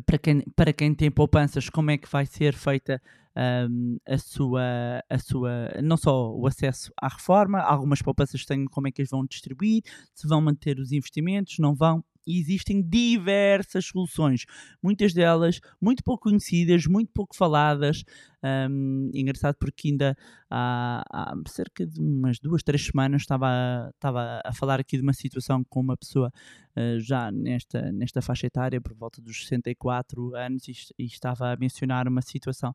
para 0.00 0.18
quem, 0.18 0.40
para 0.56 0.72
quem 0.72 0.94
tem 0.94 1.10
poupanças, 1.10 1.68
como 1.68 1.90
é 1.90 1.98
que 1.98 2.10
vai 2.10 2.26
ser 2.26 2.54
feita 2.54 3.00
um, 3.36 3.98
a, 4.06 4.18
sua, 4.18 4.62
a 5.08 5.18
sua, 5.18 5.50
não 5.82 5.96
só 5.96 6.30
o 6.34 6.46
acesso 6.46 6.92
à 7.00 7.08
reforma, 7.08 7.60
algumas 7.60 8.02
poupanças 8.02 8.44
têm 8.44 8.64
como 8.66 8.88
é 8.88 8.92
que 8.92 9.02
as 9.02 9.10
vão 9.10 9.24
distribuir, 9.24 9.82
se 10.14 10.26
vão 10.28 10.40
manter 10.40 10.78
os 10.78 10.92
investimentos, 10.92 11.58
não 11.58 11.74
vão, 11.74 12.04
e 12.26 12.38
existem 12.38 12.82
diversas 12.82 13.86
soluções, 13.86 14.44
muitas 14.82 15.12
delas 15.12 15.60
muito 15.80 16.02
pouco 16.02 16.24
conhecidas, 16.24 16.86
muito 16.86 17.10
pouco 17.12 17.36
faladas. 17.36 18.04
Um, 18.44 19.08
engraçado 19.14 19.54
porque 19.56 19.88
ainda 19.88 20.16
há, 20.50 21.04
há, 21.08 21.34
cerca 21.46 21.86
de 21.86 22.00
umas 22.00 22.40
duas, 22.40 22.62
três 22.64 22.86
semanas 22.86 23.22
estava, 23.22 23.92
estava 23.94 24.42
a 24.44 24.52
falar 24.52 24.80
aqui 24.80 24.96
de 24.96 25.02
uma 25.02 25.12
situação 25.12 25.62
com 25.62 25.78
uma 25.78 25.96
pessoa 25.96 26.32
uh, 26.76 26.98
já 26.98 27.30
nesta, 27.30 27.92
nesta 27.92 28.20
faixa 28.20 28.48
etária, 28.48 28.80
por 28.80 28.94
volta 28.94 29.22
dos 29.22 29.42
64 29.42 30.34
anos, 30.34 30.66
e, 30.66 30.72
e 30.98 31.04
estava 31.04 31.52
a 31.52 31.56
mencionar 31.56 32.08
uma 32.08 32.20
situação 32.20 32.74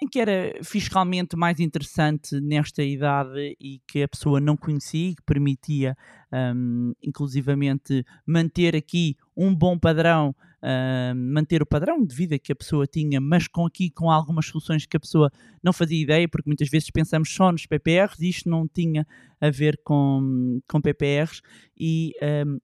em 0.00 0.08
que 0.08 0.18
era 0.18 0.52
fiscalmente 0.64 1.36
mais 1.36 1.60
interessante 1.60 2.40
nesta 2.40 2.82
idade 2.82 3.56
e 3.60 3.80
que 3.86 4.02
a 4.02 4.08
pessoa 4.08 4.40
não 4.40 4.56
conhecia 4.56 5.10
e 5.10 5.14
que 5.14 5.22
permitia, 5.22 5.96
um, 6.32 6.92
inclusivamente, 7.00 8.04
manter 8.26 8.74
aqui 8.74 9.16
um 9.36 9.54
bom 9.54 9.78
padrão, 9.78 10.34
um, 10.60 11.32
manter 11.32 11.62
o 11.62 11.66
padrão 11.66 12.04
de 12.04 12.12
vida 12.12 12.40
que 12.40 12.50
a 12.50 12.56
pessoa 12.56 12.88
tinha, 12.88 13.20
mas 13.20 13.46
com 13.46 13.64
aqui 13.64 13.88
com 13.88 14.10
algumas 14.10 14.46
soluções 14.46 14.84
que 14.84 14.96
a 14.96 15.00
pessoa 15.00 15.30
não 15.62 15.72
fazia 15.72 16.02
ideia, 16.02 16.28
porque 16.28 16.50
muitas 16.50 16.68
vezes 16.68 16.90
pensamos 16.90 17.32
só 17.32 17.52
nos 17.52 17.64
PPRs 17.64 18.20
e 18.20 18.30
isto 18.30 18.50
não 18.50 18.66
tinha 18.66 19.06
a 19.40 19.48
ver 19.48 19.80
com, 19.84 20.60
com 20.68 20.80
PPRs 20.80 21.40
e 21.78 22.14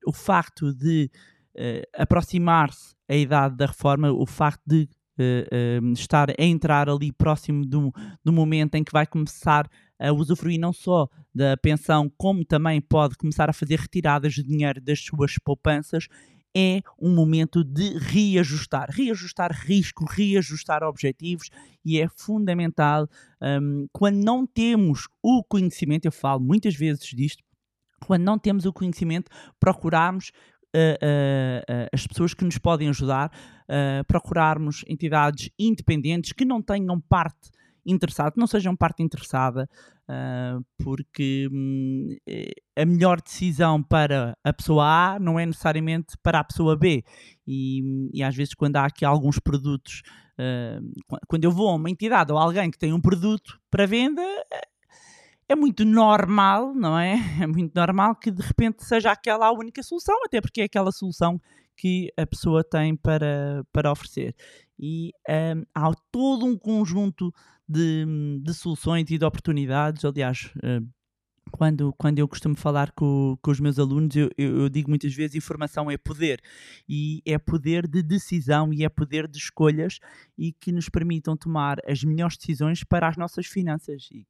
o 0.04 0.12
facto 0.12 0.74
de 0.74 1.08
uh, 1.54 2.02
aproximar-se 2.02 2.96
a 3.08 3.14
idade 3.14 3.56
da 3.56 3.66
reforma, 3.66 4.10
o 4.10 4.26
facto 4.26 4.62
de 4.66 4.88
uh, 5.20 5.92
estar 5.92 6.30
a 6.30 6.44
entrar 6.44 6.88
ali 6.88 7.12
próximo 7.12 7.64
do, 7.64 7.92
do 8.25 8.32
momento 8.32 8.75
em 8.75 8.84
que 8.84 8.92
vai 8.92 9.06
começar 9.06 9.68
a 9.98 10.12
usufruir 10.12 10.60
não 10.60 10.72
só 10.72 11.08
da 11.34 11.56
pensão, 11.56 12.10
como 12.16 12.44
também 12.44 12.80
pode 12.80 13.16
começar 13.16 13.50
a 13.50 13.52
fazer 13.52 13.78
retiradas 13.78 14.34
de 14.34 14.42
dinheiro 14.42 14.80
das 14.80 15.00
suas 15.00 15.34
poupanças, 15.38 16.06
é 16.56 16.82
um 16.98 17.14
momento 17.14 17.62
de 17.62 17.98
reajustar, 17.98 18.88
reajustar 18.90 19.52
risco, 19.52 20.04
reajustar 20.04 20.82
objetivos 20.82 21.50
e 21.84 22.00
é 22.00 22.08
fundamental 22.08 23.08
um, 23.40 23.87
quando 23.92 24.16
não 24.16 24.46
temos 24.46 25.06
o 25.22 25.44
conhecimento, 25.44 26.06
eu 26.06 26.12
falo 26.12 26.40
muitas 26.40 26.75
vezes 26.75 27.04
disto, 27.08 27.42
quando 28.06 28.22
não 28.22 28.38
temos 28.38 28.64
o 28.64 28.72
conhecimento, 28.72 29.30
procurarmos 29.60 30.32
uh, 30.75 31.88
as 31.92 32.06
pessoas 32.06 32.34
que 32.34 32.44
nos 32.44 32.58
podem 32.58 32.88
ajudar, 32.88 33.30
procurarmos 34.06 34.82
entidades 34.88 35.50
independentes 35.58 36.32
que 36.32 36.44
não 36.44 36.62
tenham 36.62 36.98
parte 37.00 37.50
interessada, 37.84 38.32
que 38.32 38.38
não 38.38 38.46
sejam 38.46 38.75
parte 38.75 39.02
interessada, 39.02 39.68
porque 40.78 41.48
eh, 42.26 42.52
a 42.75 42.87
melhor 42.87 43.20
decisão 43.20 43.82
para 43.82 44.34
a 44.42 44.52
pessoa 44.54 44.84
A 44.84 45.18
não 45.18 45.38
é 45.38 45.44
necessariamente 45.44 46.16
para 46.22 46.40
a 46.40 46.44
pessoa 46.44 46.76
B. 46.76 47.04
E, 47.46 48.10
e 48.14 48.22
às 48.22 48.34
vezes, 48.34 48.54
quando 48.54 48.76
há 48.76 48.87
aqui 48.87 49.04
alguns 49.04 49.38
produtos, 49.38 50.02
quando 51.26 51.44
eu 51.44 51.50
vou 51.50 51.68
a 51.68 51.75
uma 51.75 51.90
entidade 51.90 52.32
ou 52.32 52.38
alguém 52.38 52.70
que 52.70 52.78
tem 52.78 52.92
um 52.92 53.00
produto 53.00 53.60
para 53.70 53.87
venda, 53.87 54.22
é 55.48 55.56
muito 55.56 55.84
normal, 55.84 56.74
não 56.74 56.98
é? 56.98 57.16
É 57.42 57.46
muito 57.46 57.74
normal 57.74 58.14
que 58.14 58.30
de 58.30 58.42
repente 58.42 58.84
seja 58.84 59.10
aquela 59.10 59.46
a 59.46 59.52
única 59.52 59.82
solução, 59.82 60.14
até 60.24 60.40
porque 60.40 60.60
é 60.60 60.64
aquela 60.64 60.92
solução 60.92 61.40
que 61.76 62.12
a 62.16 62.26
pessoa 62.26 62.62
tem 62.62 62.96
para, 62.96 63.64
para 63.72 63.90
oferecer. 63.90 64.34
E 64.78 65.12
um, 65.28 65.62
há 65.74 65.92
todo 66.10 66.44
um 66.44 66.56
conjunto 66.56 67.32
de, 67.68 68.04
de, 68.42 68.52
soluções 68.52 69.10
e 69.10 69.18
de 69.18 69.24
oportunidades. 69.24 70.04
Aliás, 70.04 70.52
uh, 70.56 70.86
quando, 71.50 71.92
quando 71.96 72.18
eu 72.18 72.28
costumo 72.28 72.56
falar 72.56 72.90
com, 72.92 73.38
com 73.40 73.50
os 73.50 73.60
meus 73.60 73.78
alunos, 73.78 74.14
eu, 74.16 74.28
eu, 74.36 74.68
digo 74.68 74.90
muitas 74.90 75.14
vezes: 75.14 75.36
informação 75.36 75.90
é 75.90 75.96
poder, 75.96 76.40
e 76.88 77.22
é 77.24 77.38
poder 77.38 77.86
de 77.86 78.02
decisão 78.02 78.72
e 78.72 78.84
é 78.84 78.88
poder 78.88 79.28
de 79.28 79.38
escolhas 79.38 79.98
e 80.36 80.52
que 80.52 80.72
nos 80.72 80.88
permitam 80.88 81.36
tomar 81.36 81.78
as 81.86 82.02
melhores 82.02 82.36
decisões 82.36 82.82
para 82.84 83.08
as 83.08 83.16
nossas 83.16 83.46
finanças. 83.46 84.08
E, 84.12 84.26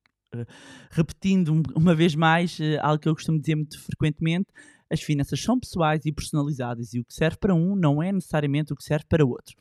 repetindo 0.90 1.62
uma 1.74 1.94
vez 1.94 2.14
mais 2.14 2.58
uh, 2.58 2.78
algo 2.80 3.00
que 3.00 3.08
eu 3.08 3.14
costumo 3.14 3.40
dizer 3.40 3.56
muito 3.56 3.80
frequentemente: 3.80 4.46
as 4.90 5.00
finanças 5.00 5.40
são 5.40 5.58
pessoais 5.58 6.04
e 6.04 6.12
personalizadas, 6.12 6.94
e 6.94 7.00
o 7.00 7.04
que 7.04 7.14
serve 7.14 7.38
para 7.38 7.54
um 7.54 7.74
não 7.74 8.02
é 8.02 8.12
necessariamente 8.12 8.72
o 8.72 8.76
que 8.76 8.84
serve 8.84 9.06
para 9.08 9.24
outro. 9.24 9.54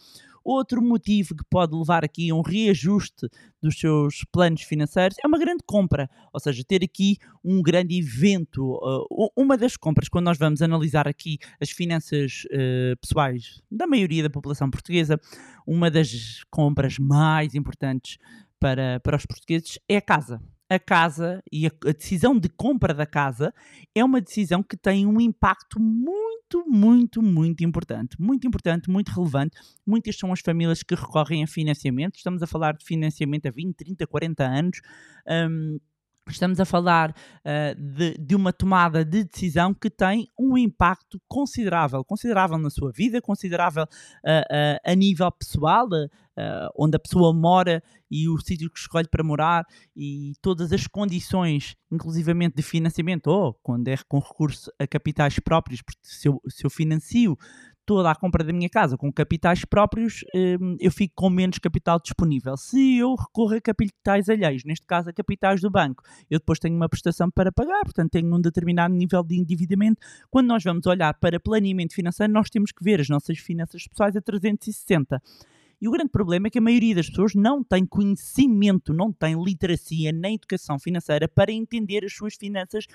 Outro 0.44 0.82
motivo 0.82 1.36
que 1.36 1.44
pode 1.50 1.76
levar 1.76 2.06
aqui 2.06 2.30
a 2.30 2.36
um 2.36 2.42
reajuste 2.42 3.28
dos 3.62 3.78
seus 3.78 4.24
planos 4.32 4.62
financeiros 4.62 5.18
é 5.22 5.28
uma 5.28 5.38
grande 5.38 5.62
compra, 5.66 6.10
ou 6.32 6.40
seja, 6.40 6.64
ter 6.66 6.82
aqui 6.86 7.18
um 7.44 7.62
grande 7.62 8.00
evento. 8.00 8.64
Uh, 8.64 9.30
uma 9.36 9.58
das 9.58 9.76
compras, 9.76 10.08
quando 10.08 10.24
nós 10.24 10.38
vamos 10.38 10.62
analisar 10.62 11.06
aqui 11.06 11.38
as 11.62 11.70
finanças 11.70 12.44
pessoais 13.02 13.62
da 13.70 13.86
maioria 13.86 14.24
da 14.24 14.30
população 14.30 14.70
portuguesa, 14.70 15.20
uma 15.66 15.92
das 15.92 16.46
compras 16.50 16.98
mais 16.98 17.54
importantes 17.54 18.18
para, 18.58 19.02
para 19.02 19.18
os 19.18 19.26
portugueses 19.26 19.78
é 19.90 19.98
a 19.98 20.02
casa 20.02 20.42
a 20.70 20.78
casa 20.78 21.42
e 21.52 21.66
a, 21.66 21.72
a, 21.86 21.92
decisão 21.92 22.38
de 22.38 22.50
compra 22.50 22.94
da 22.94 23.06
casa 23.06 23.54
é 23.96 24.04
uma 24.04 24.20
decisão 24.20 24.62
que 24.62 24.76
tem 24.76 25.06
um 25.06 25.20
impacto 25.20 25.80
muito, 25.80 26.66
muito, 26.68 27.22
muito 27.22 27.64
importante. 27.64 28.20
Muito 28.20 28.48
importante, 28.48 28.90
muito 28.90 29.10
relevante. 29.10 29.58
Muitas 29.86 30.18
são 30.18 30.32
as 30.34 30.42
famílias 30.42 30.84
que 30.84 30.96
recorrem 30.96 31.44
a 31.44 31.48
financiamento. 31.48 32.16
Estamos 32.16 32.44
a 32.44 32.48
falar 32.48 32.76
de 32.76 32.86
financiamento 32.86 33.48
a 33.48 33.52
20, 33.52 33.76
30, 33.76 34.08
40 34.08 34.44
anos. 34.44 34.82
Um, 35.28 35.80
Estamos 36.30 36.60
a 36.60 36.66
falar 36.66 37.12
uh, 37.12 37.76
de, 37.76 38.18
de, 38.18 38.36
uma 38.36 38.52
tomada 38.52 39.04
de 39.04 39.24
decisão 39.24 39.74
que 39.74 39.90
tem 39.90 40.28
um 40.40 40.58
impacto 40.58 41.20
considerável, 41.28 42.04
considerável 42.04 42.58
na 42.58 42.70
sua 42.70 42.92
vida, 42.92 43.22
considerável 43.22 43.84
uh, 43.84 43.86
uh, 43.86 44.80
a 44.86 44.96
nível 44.96 45.32
pessoal, 45.32 45.88
onde 46.78 46.96
a 46.96 47.00
pessoa 47.00 47.34
mora 47.34 47.82
e 48.12 48.30
o 48.30 48.38
sítio 48.38 48.70
que 48.70 48.78
escolhe 48.78 49.08
para 49.08 49.24
morar 49.24 49.66
e 49.96 50.34
todas 50.40 50.72
as 50.72 50.86
condições, 50.86 51.76
inclusivamente 51.92 52.56
de 52.56 52.62
financiamento, 52.62 53.26
ou 53.26 53.56
quando 53.64 53.88
é 53.88 53.98
com 54.08 54.20
recurso 54.20 54.72
a 54.80 54.86
capitais 54.86 55.40
próprios, 55.40 55.82
porque 55.82 56.00
se 56.04 56.28
eu, 56.28 56.40
se 56.48 56.64
eu 56.64 56.70
financio 56.70 57.36
toda 57.88 58.12
a 58.12 58.16
compra 58.16 58.44
da 58.44 58.52
minha 58.52 58.70
casa 58.70 58.98
com 58.98 59.12
capitais 59.12 59.64
próprios, 59.64 60.20
hum, 60.36 60.76
eu 60.78 60.92
fico 60.92 61.14
com 61.16 61.30
menos 61.30 61.58
capital 61.58 61.98
disponível. 62.00 62.58
Se 62.58 62.98
eu 62.98 63.16
recorro 63.16 63.56
a 63.56 63.62
capitais 63.62 64.28
alheios, 64.28 64.66
neste 64.66 64.86
caso 64.86 65.10
a 65.10 65.14
capitais 65.14 65.62
do 65.62 65.72
banco, 65.72 66.04
eu 66.30 66.38
depois 66.38 66.60
tenho 66.60 66.76
uma 66.76 66.90
prestação 66.90 67.32
para 67.32 67.50
pagar, 67.50 67.82
portanto 67.86 68.12
tenho 68.12 68.36
um 68.36 68.42
determinado 68.42 68.94
nível 68.94 69.24
de 69.24 69.40
endividamento. 69.40 70.02
Quando 70.30 70.48
nós 70.48 70.62
vamos 70.62 70.86
olhar 70.86 71.14
para 71.14 71.40
planeamento 71.40 71.96
financeiro, 71.96 72.32
nós 72.32 72.50
temos 72.50 72.74
que 72.74 72.84
ver 72.84 73.00
as 73.00 73.08
nossas 73.08 73.40
finanças 73.40 73.88
pessoais 73.88 74.18
a 74.18 74.22
360. 74.22 75.22
E 75.80 75.88
o 75.88 75.92
grande 75.92 76.10
problema 76.10 76.48
é 76.48 76.50
que 76.50 76.58
a 76.58 76.62
maioria 76.62 76.94
das 76.94 77.08
pessoas 77.08 77.36
não 77.36 77.64
tem 77.64 77.86
conhecimento, 77.86 78.94
não 78.94 79.14
tem 79.14 79.42
literacia 79.42 80.12
nem 80.12 80.36
educação 80.36 80.78
financeira 80.78 81.26
para 81.26 81.54
entender 81.54 82.04
as 82.04 82.14
suas 82.14 82.36
finanças 82.36 82.86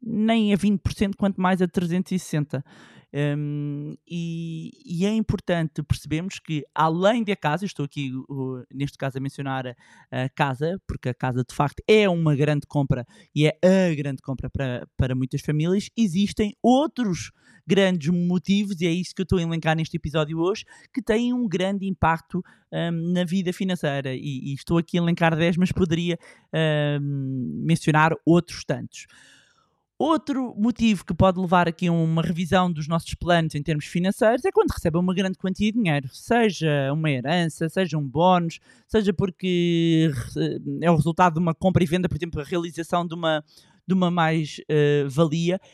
nem 0.00 0.52
a 0.52 0.56
20%, 0.56 1.14
quanto 1.16 1.40
mais 1.40 1.60
a 1.62 1.68
360%. 1.68 2.62
Um, 3.10 3.96
e, 4.06 4.70
e, 4.84 5.06
é 5.06 5.10
importante 5.10 5.82
percebermos 5.82 6.38
que, 6.38 6.62
além 6.74 7.24
da 7.24 7.34
casa, 7.34 7.64
estou 7.64 7.86
aqui 7.86 8.12
uh, 8.28 8.62
neste 8.70 8.98
caso 8.98 9.16
a 9.16 9.20
mencionar 9.20 9.66
a, 9.66 10.24
a, 10.24 10.28
casa, 10.28 10.78
porque 10.86 11.08
a 11.08 11.14
casa 11.14 11.42
de 11.42 11.54
facto 11.54 11.82
é 11.88 12.06
uma 12.06 12.36
grande 12.36 12.66
compra 12.66 13.06
e 13.34 13.46
é 13.46 13.56
a 13.62 13.94
grande 13.94 14.20
compra 14.20 14.50
para, 14.50 14.86
para 14.94 15.14
muitas 15.14 15.40
famílias, 15.40 15.88
existem 15.96 16.54
outros 16.62 17.30
grandes 17.66 18.08
motivos, 18.08 18.78
e 18.80 18.86
é 18.86 18.90
isso 18.90 19.14
que 19.14 19.22
eu 19.22 19.24
estou 19.24 19.38
a 19.38 19.42
elencar 19.42 19.74
neste 19.74 19.96
episódio 19.96 20.38
hoje, 20.38 20.64
que 20.92 21.02
têm 21.02 21.32
um 21.32 21.48
grande 21.48 21.86
impacto 21.86 22.42
um, 22.72 23.12
na 23.12 23.24
vida 23.24 23.52
financeira. 23.52 24.14
E, 24.14 24.50
e, 24.50 24.54
estou 24.54 24.76
aqui 24.76 24.98
a 24.98 25.02
elencar 25.02 25.36
10, 25.36 25.56
mas 25.56 25.72
poderia 25.72 26.18
um, 27.00 27.62
mencionar 27.64 28.12
outros 28.24 28.64
tantos. 28.64 29.06
Outro 29.98 30.54
motivo 30.56 31.04
que 31.04 31.12
pode 31.12 31.40
levar 31.40 31.66
aqui 31.66 31.88
a 31.88 31.92
uma 31.92 32.22
revisão 32.22 32.70
dos 32.70 32.86
nossos 32.86 33.14
planos 33.14 33.56
em 33.56 33.62
termos 33.62 33.84
financeiros 33.86 34.44
é 34.44 34.52
quando 34.52 34.70
recebe 34.70 34.96
uma 34.96 35.12
grande 35.12 35.36
quantia 35.36 35.72
de 35.72 35.76
dinheiro, 35.76 36.08
seja 36.12 36.92
uma 36.92 37.10
herança, 37.10 37.68
seja 37.68 37.98
um 37.98 38.08
bónus, 38.08 38.60
seja 38.86 39.12
porque 39.12 40.08
é 40.80 40.88
o 40.88 40.94
resultado 40.94 41.34
de 41.34 41.40
uma 41.40 41.52
compra 41.52 41.82
e 41.82 41.86
venda, 41.86 42.08
por 42.08 42.16
exemplo, 42.16 42.40
a 42.40 42.44
realização 42.44 43.04
de 43.04 43.12
uma, 43.12 43.44
de 43.88 43.92
uma 43.92 44.08
mais-valia. 44.08 45.56
Uh, 45.56 45.68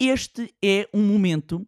este 0.00 0.52
é 0.60 0.88
um 0.92 1.04
momento 1.04 1.64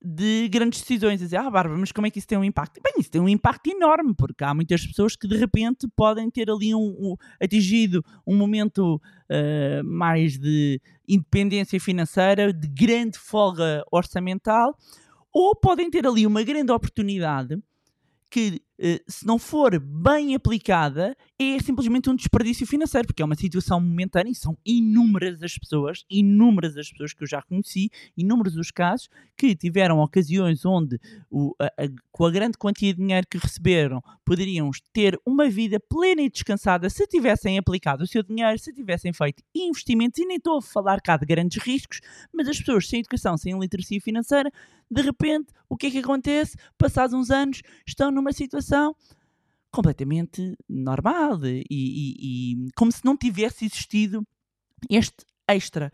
de 0.00 0.48
grandes 0.48 0.80
decisões. 0.80 1.20
Dizer, 1.20 1.36
ah, 1.36 1.50
Bárbara, 1.50 1.76
mas 1.78 1.92
como 1.92 2.06
é 2.06 2.10
que 2.10 2.18
isso 2.18 2.28
tem 2.28 2.38
um 2.38 2.44
impacto? 2.44 2.80
Bem, 2.82 2.94
isso 2.98 3.10
tem 3.10 3.20
um 3.20 3.28
impacto 3.28 3.68
enorme, 3.68 4.14
porque 4.16 4.44
há 4.44 4.54
muitas 4.54 4.86
pessoas 4.86 5.16
que 5.16 5.26
de 5.26 5.36
repente 5.36 5.88
podem 5.96 6.30
ter 6.30 6.50
ali 6.50 6.74
um, 6.74 6.96
um 6.98 7.16
atingido 7.42 8.04
um 8.26 8.36
momento 8.36 8.96
uh, 8.96 9.84
mais 9.84 10.38
de 10.38 10.80
independência 11.08 11.80
financeira, 11.80 12.52
de 12.52 12.68
grande 12.68 13.18
folga 13.18 13.82
orçamental, 13.90 14.76
ou 15.32 15.54
podem 15.56 15.90
ter 15.90 16.06
ali 16.06 16.26
uma 16.26 16.42
grande 16.42 16.72
oportunidade 16.72 17.58
que, 18.30 18.60
se 19.08 19.26
não 19.26 19.38
for 19.38 19.78
bem 19.80 20.34
aplicada, 20.34 21.16
é 21.38 21.58
simplesmente 21.60 22.08
um 22.08 22.14
desperdício 22.14 22.66
financeiro, 22.66 23.08
porque 23.08 23.22
é 23.22 23.24
uma 23.24 23.34
situação 23.34 23.80
momentânea 23.80 24.30
e 24.30 24.34
são 24.34 24.56
inúmeras 24.64 25.42
as 25.42 25.58
pessoas, 25.58 26.04
inúmeras 26.08 26.76
as 26.76 26.90
pessoas 26.90 27.12
que 27.12 27.24
eu 27.24 27.26
já 27.26 27.42
conheci, 27.42 27.90
inúmeros 28.16 28.56
os 28.56 28.70
casos 28.70 29.08
que 29.36 29.54
tiveram 29.56 29.98
ocasiões 29.98 30.64
onde, 30.64 31.00
o, 31.30 31.54
a, 31.58 31.66
a, 31.66 31.88
com 32.12 32.24
a 32.24 32.30
grande 32.30 32.56
quantia 32.56 32.94
de 32.94 33.00
dinheiro 33.00 33.26
que 33.28 33.38
receberam, 33.38 34.00
poderiam 34.24 34.70
ter 34.92 35.18
uma 35.26 35.48
vida 35.48 35.80
plena 35.80 36.22
e 36.22 36.30
descansada 36.30 36.88
se 36.88 37.06
tivessem 37.06 37.58
aplicado 37.58 38.04
o 38.04 38.06
seu 38.06 38.22
dinheiro, 38.22 38.58
se 38.58 38.72
tivessem 38.72 39.12
feito 39.12 39.42
investimentos, 39.54 40.18
e 40.20 40.26
nem 40.26 40.36
estou 40.36 40.58
a 40.58 40.62
falar 40.62 41.00
cá 41.00 41.16
de 41.16 41.26
grandes 41.26 41.60
riscos, 41.62 42.00
mas 42.32 42.48
as 42.48 42.58
pessoas 42.58 42.88
sem 42.88 43.00
educação, 43.00 43.36
sem 43.36 43.58
literacia 43.58 44.00
financeira, 44.00 44.52
de 44.90 45.02
repente, 45.02 45.52
o 45.68 45.76
que 45.76 45.88
é 45.88 45.90
que 45.90 45.98
acontece? 45.98 46.56
Passados 46.78 47.14
uns 47.14 47.30
anos, 47.30 47.60
estão 47.86 48.10
numa 48.10 48.32
situação 48.32 48.67
completamente 49.70 50.56
normal 50.68 51.44
e, 51.44 51.64
e, 51.70 52.14
e 52.64 52.70
como 52.74 52.90
se 52.90 53.04
não 53.04 53.16
tivesse 53.16 53.64
existido 53.64 54.26
este 54.90 55.24
extra. 55.48 55.90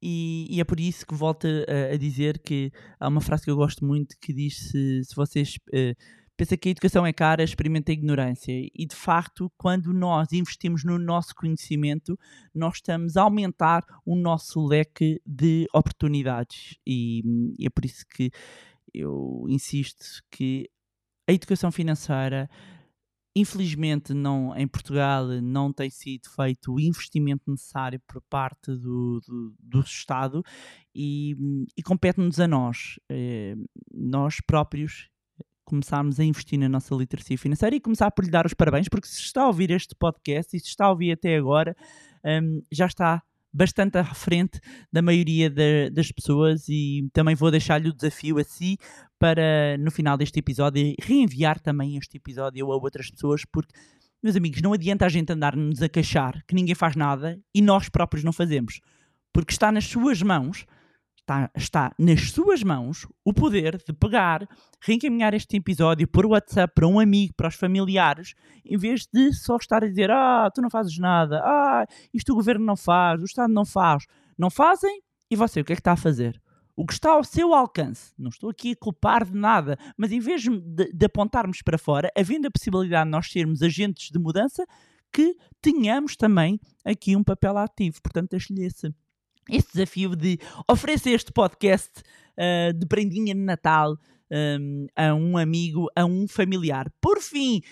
E, 0.00 0.46
e, 0.50 0.60
é 0.60 0.64
por 0.64 0.78
isso 0.78 1.04
que 1.06 1.14
volto 1.14 1.46
a, 1.46 1.94
a, 1.94 1.96
dizer 1.96 2.38
que 2.38 2.70
há 3.00 3.08
uma 3.08 3.20
frase 3.20 3.44
que 3.44 3.50
eu 3.50 3.56
gosto 3.56 3.84
muito 3.84 4.16
que 4.20 4.32
diz 4.32 4.70
se, 4.70 5.02
se 5.02 5.14
vocês 5.16 5.56
uh, 5.74 5.94
pensam 6.36 6.56
que 6.56 6.68
a 6.68 6.70
educação 6.70 7.04
é 7.04 7.12
cara, 7.12 7.42
experimentem 7.42 7.94
a 7.94 7.98
ignorância. 7.98 8.52
E 8.52 8.86
de 8.86 8.94
facto, 8.94 9.50
quando 9.56 9.92
nós 9.92 10.32
investimos 10.32 10.84
no 10.84 10.96
nosso 10.98 11.34
conhecimento, 11.34 12.16
nós 12.54 12.76
estamos 12.76 13.16
a 13.16 13.22
aumentar 13.22 13.84
o 14.06 14.14
nosso 14.14 14.64
leque 14.64 15.20
de 15.26 15.66
oportunidades. 15.74 16.76
E, 16.86 17.22
e 17.58 17.66
é 17.66 17.70
por 17.70 17.84
isso 17.84 18.04
que 18.14 18.30
eu 18.94 19.46
insisto 19.48 20.22
que 20.30 20.70
a 21.28 21.32
educação 21.32 21.70
financeira 21.70 22.48
Infelizmente, 23.36 24.12
não, 24.12 24.52
em 24.56 24.66
Portugal 24.66 25.24
não 25.40 25.72
tem 25.72 25.88
sido 25.88 26.28
feito 26.28 26.72
o 26.72 26.80
investimento 26.80 27.48
necessário 27.48 28.00
por 28.04 28.20
parte 28.22 28.72
do, 28.72 29.20
do, 29.20 29.54
do 29.60 29.80
Estado 29.80 30.42
e, 30.92 31.36
e 31.76 31.82
compete-nos 31.84 32.40
a 32.40 32.48
nós, 32.48 32.98
eh, 33.08 33.54
nós 33.94 34.40
próprios, 34.44 35.08
começarmos 35.64 36.18
a 36.18 36.24
investir 36.24 36.58
na 36.58 36.68
nossa 36.68 36.92
literacia 36.96 37.38
financeira 37.38 37.76
e 37.76 37.80
começar 37.80 38.10
por 38.10 38.24
lhe 38.24 38.30
dar 38.30 38.44
os 38.44 38.54
parabéns, 38.54 38.88
porque 38.88 39.06
se 39.06 39.20
está 39.20 39.42
a 39.42 39.46
ouvir 39.46 39.70
este 39.70 39.94
podcast 39.94 40.56
e 40.56 40.58
se 40.58 40.66
está 40.66 40.86
a 40.86 40.90
ouvir 40.90 41.12
até 41.12 41.36
agora, 41.36 41.76
um, 42.24 42.60
já 42.72 42.86
está 42.86 43.22
bastante 43.52 43.98
à 43.98 44.04
frente 44.04 44.60
da 44.92 45.02
maioria 45.02 45.48
de, 45.48 45.90
das 45.90 46.12
pessoas 46.12 46.68
e 46.68 47.08
também 47.12 47.34
vou 47.34 47.50
deixar-lhe 47.50 47.88
o 47.88 47.94
desafio 47.94 48.38
a 48.38 48.44
si 48.44 48.76
para 49.18 49.76
no 49.78 49.90
final 49.90 50.16
deste 50.16 50.38
episódio 50.38 50.94
reenviar 51.00 51.58
também 51.58 51.96
este 51.96 52.16
episódio 52.16 52.70
a 52.70 52.76
outras 52.76 53.10
pessoas 53.10 53.44
porque 53.44 53.72
meus 54.22 54.34
amigos, 54.34 54.60
não 54.60 54.72
adianta 54.72 55.06
a 55.06 55.08
gente 55.08 55.32
andar-nos 55.32 55.80
a 55.80 55.88
queixar 55.88 56.42
que 56.46 56.54
ninguém 56.54 56.74
faz 56.74 56.96
nada 56.96 57.38
e 57.54 57.62
nós 57.62 57.88
próprios 57.88 58.24
não 58.24 58.32
fazemos. 58.32 58.80
Porque 59.32 59.52
está 59.52 59.70
nas 59.70 59.84
suas 59.84 60.20
mãos 60.22 60.66
Está, 61.28 61.50
está, 61.54 61.94
nas 61.98 62.30
suas 62.30 62.62
mãos 62.62 63.06
o 63.22 63.34
poder 63.34 63.76
de 63.76 63.92
pegar, 63.92 64.48
reencaminhar 64.80 65.34
este 65.34 65.58
episódio 65.58 66.08
por 66.08 66.24
WhatsApp 66.24 66.72
para 66.74 66.86
um 66.86 66.98
amigo, 66.98 67.34
para 67.36 67.48
os 67.48 67.54
familiares, 67.54 68.32
em 68.64 68.78
vez 68.78 69.06
de 69.12 69.34
só 69.34 69.56
estar 69.56 69.84
a 69.84 69.86
dizer: 69.86 70.10
Ah, 70.10 70.50
tu 70.54 70.62
não 70.62 70.70
fazes 70.70 70.96
nada, 70.96 71.42
ah, 71.44 71.84
isto 72.14 72.32
o 72.32 72.34
governo 72.34 72.64
não 72.64 72.76
faz, 72.76 73.20
o 73.20 73.26
Estado 73.26 73.52
não 73.52 73.66
faz. 73.66 74.06
Não 74.38 74.48
fazem 74.48 75.02
e 75.30 75.36
você, 75.36 75.60
o 75.60 75.64
que 75.66 75.74
é 75.74 75.76
que 75.76 75.80
está 75.80 75.92
a 75.92 75.96
fazer? 75.96 76.40
O 76.74 76.86
que 76.86 76.94
está 76.94 77.10
ao 77.10 77.22
seu 77.22 77.52
alcance, 77.52 78.14
não 78.18 78.30
estou 78.30 78.48
aqui 78.48 78.72
a 78.72 78.76
culpar 78.82 79.26
de 79.26 79.36
nada, 79.36 79.76
mas 79.98 80.10
em 80.10 80.20
vez 80.20 80.40
de, 80.40 80.90
de 80.94 81.04
apontarmos 81.04 81.60
para 81.60 81.76
fora, 81.76 82.10
havendo 82.16 82.46
a 82.46 82.50
possibilidade 82.50 83.04
de 83.04 83.10
nós 83.10 83.30
sermos 83.30 83.60
agentes 83.60 84.10
de 84.10 84.18
mudança, 84.18 84.64
que 85.12 85.36
tenhamos 85.60 86.16
também 86.16 86.58
aqui 86.86 87.14
um 87.14 87.22
papel 87.22 87.58
ativo. 87.58 88.00
Portanto, 88.02 88.30
deixo-lhe 88.30 88.64
esse, 88.64 88.94
esse 89.48 89.68
desafio 89.72 90.14
de 90.14 90.38
oferecer 90.70 91.10
este 91.10 91.32
podcast 91.32 91.90
uh, 92.36 92.72
de 92.72 92.86
prendinha 92.86 93.34
de 93.34 93.40
Natal 93.40 93.96
um, 94.30 94.86
a 94.94 95.14
um 95.14 95.36
amigo, 95.36 95.88
a 95.96 96.04
um 96.04 96.26
familiar. 96.28 96.90
Por 97.00 97.20
fim, 97.20 97.62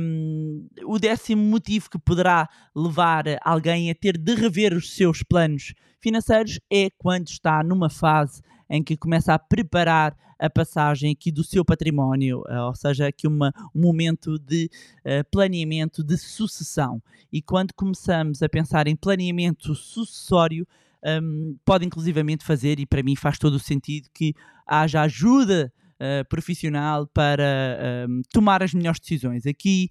um, 0.00 0.68
o 0.84 0.98
décimo 0.98 1.42
motivo 1.42 1.90
que 1.90 1.98
poderá 1.98 2.48
levar 2.74 3.24
alguém 3.42 3.90
a 3.90 3.94
ter 3.94 4.18
de 4.18 4.34
rever 4.34 4.74
os 4.74 4.94
seus 4.94 5.22
planos 5.22 5.74
financeiros 6.00 6.60
é 6.70 6.90
quando 6.98 7.28
está 7.28 7.62
numa 7.62 7.90
fase 7.90 8.42
em 8.68 8.82
que 8.82 8.96
começa 8.96 9.32
a 9.32 9.38
preparar 9.38 10.16
a 10.38 10.50
passagem 10.50 11.12
aqui 11.12 11.32
do 11.32 11.42
seu 11.42 11.64
património, 11.64 12.42
ou 12.66 12.74
seja, 12.74 13.06
aqui 13.06 13.26
uma, 13.26 13.52
um 13.74 13.80
momento 13.80 14.38
de 14.38 14.70
uh, 14.98 15.24
planeamento 15.30 16.04
de 16.04 16.18
sucessão. 16.18 17.02
E 17.32 17.40
quando 17.40 17.72
começamos 17.72 18.42
a 18.42 18.48
pensar 18.48 18.86
em 18.86 18.94
planeamento 18.94 19.74
sucessório, 19.74 20.66
um, 21.04 21.56
pode 21.64 21.84
inclusivamente 21.84 22.44
fazer, 22.44 22.78
e 22.80 22.86
para 22.86 23.02
mim 23.02 23.16
faz 23.16 23.38
todo 23.38 23.54
o 23.54 23.60
sentido, 23.60 24.08
que 24.12 24.34
haja 24.66 25.02
ajuda 25.02 25.72
uh, 25.96 26.28
profissional 26.28 27.06
para 27.06 28.06
uh, 28.08 28.22
tomar 28.32 28.62
as 28.62 28.72
melhores 28.72 29.00
decisões. 29.00 29.46
Aqui 29.46 29.88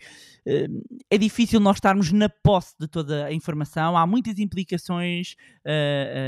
uh, 0.48 1.02
é 1.10 1.18
difícil 1.18 1.60
nós 1.60 1.78
estarmos 1.78 2.12
na 2.12 2.30
posse 2.30 2.76
de 2.80 2.88
toda 2.88 3.26
a 3.26 3.34
informação, 3.34 3.98
há 3.98 4.06
muitas 4.06 4.40
implicações 4.40 5.36